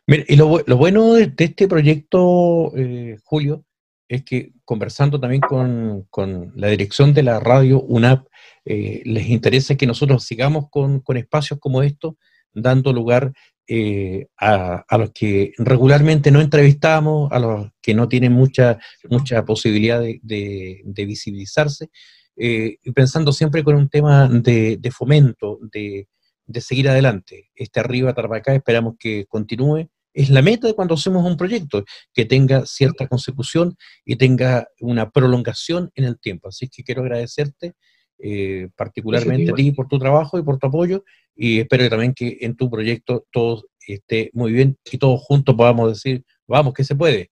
y 0.08 0.36
lo, 0.36 0.78
bueno 0.78 1.14
de, 1.14 1.34
este 1.38 1.68
proyecto, 1.68 2.72
eh, 2.78 3.18
Julio, 3.24 3.66
es 4.12 4.26
que 4.26 4.52
conversando 4.65 5.21
también 5.21 5.39
con, 5.41 6.52
la 6.56 6.67
dirección 6.67 7.13
de 7.13 7.24
la 7.24 7.39
radio 7.39 7.82
UNAP, 7.82 8.28
eh, 8.65 9.02
les 9.06 9.30
interesa 9.30 9.76
que 9.76 9.88
nosotros 9.88 10.26
sigamos 10.26 10.65
con, 10.69 11.02
espacios 11.15 11.60
como 11.62 11.82
estos, 11.82 12.15
dando 12.54 12.91
lugar 12.91 13.32
eh, 13.67 14.28
a, 14.38 14.84
los 14.97 15.12
que 15.12 15.54
regularmente 15.58 16.30
no 16.30 16.41
entrevistamos, 16.41 17.32
a 17.32 17.39
los 17.39 17.69
que 17.82 17.93
no 17.93 18.10
tienen 18.10 18.34
mucha, 18.34 18.80
mucha 19.10 19.45
posibilidad 19.45 20.02
de, 20.02 20.82
visibilizarse, 20.84 21.89
eh, 22.36 22.80
y 22.84 22.91
pensando 22.91 23.32
siempre 23.32 23.63
con 23.63 23.76
un 23.76 23.88
tema 23.88 24.28
de, 24.28 24.91
fomento, 24.93 25.58
de, 25.71 26.10
de, 26.45 26.62
seguir 26.62 26.89
adelante. 26.89 27.50
Este 27.56 27.80
arriba 27.80 28.13
Tarapacá 28.13 28.54
esperamos 28.54 28.95
que 29.00 29.26
continúe 29.30 29.89
es 30.13 30.30
la 30.30 30.41
meta 30.41 30.67
de 30.67 30.74
cuando 30.74 30.95
hacemos 30.95 31.26
un 31.26 31.38
proyecto, 31.38 31.84
que 32.13 32.26
tenga 32.26 32.65
cierta 32.65 33.08
consecución 33.08 33.76
y 34.06 34.15
tenga 34.15 34.67
una 34.80 35.10
prolongación 35.10 35.91
en 35.95 36.06
el 36.06 36.19
tiempo. 36.19 36.50
Así 36.50 36.67
que 36.69 36.84
quiero 36.84 37.02
agradecerte 37.02 37.74
eh, 38.19 38.69
particularmente 38.76 39.52
a 39.52 39.56
ti 39.56 39.71
por 39.71 39.88
tu 39.88 39.97
trabajo 39.97 40.38
y 40.38 40.43
por 40.43 40.60
tu 40.60 40.67
apoyo 40.67 41.04
y 41.36 41.60
espero 41.60 41.89
también 41.89 42.13
que 42.13 42.38
en 42.41 42.56
tu 42.56 42.69
proyecto 42.69 43.26
todo 43.32 43.63
esté 43.88 44.30
muy 44.34 44.52
bien 44.52 44.78
y 44.91 44.97
todos 44.97 45.21
juntos 45.21 45.56
podamos 45.56 45.89
decir, 45.89 46.24
vamos, 46.47 46.74
que 46.74 46.84
se 46.84 46.95
puede. 46.95 47.32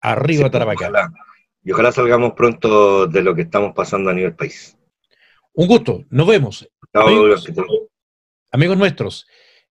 Arriba 0.00 0.50
Tarapacá. 0.50 1.12
Y 1.62 1.72
ojalá 1.72 1.92
salgamos 1.92 2.32
pronto 2.32 3.06
de 3.06 3.22
lo 3.22 3.34
que 3.34 3.42
estamos 3.42 3.72
pasando 3.74 4.10
a 4.10 4.14
nivel 4.14 4.34
país. 4.34 4.76
Un 5.52 5.66
gusto, 5.66 6.04
nos 6.10 6.26
vemos. 6.26 6.68
amigos 8.50 8.78
nuestros. 8.78 9.26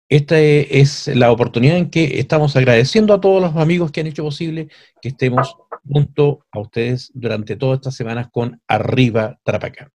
Esta 0.10 0.40
es 0.40 1.08
la 1.08 1.32
oportunidad 1.32 1.78
en 1.78 1.90
que 1.90 2.20
estamos 2.20 2.56
agradeciendo 2.56 3.14
a 3.14 3.20
todos 3.20 3.42
los 3.42 3.56
amigos 3.58 3.92
que 3.92 4.02
han 4.02 4.08
hecho 4.08 4.24
posible 4.24 4.70
que 5.02 5.10
estemos 5.10 5.58
junto 5.86 6.46
a 6.52 6.60
ustedes 6.60 7.12
durante 7.14 7.58
todas 7.58 7.80
estas 7.80 7.96
semanas 7.96 8.30
con 8.32 8.62
Arriba 8.68 9.38
Tarapacá. 9.44 9.92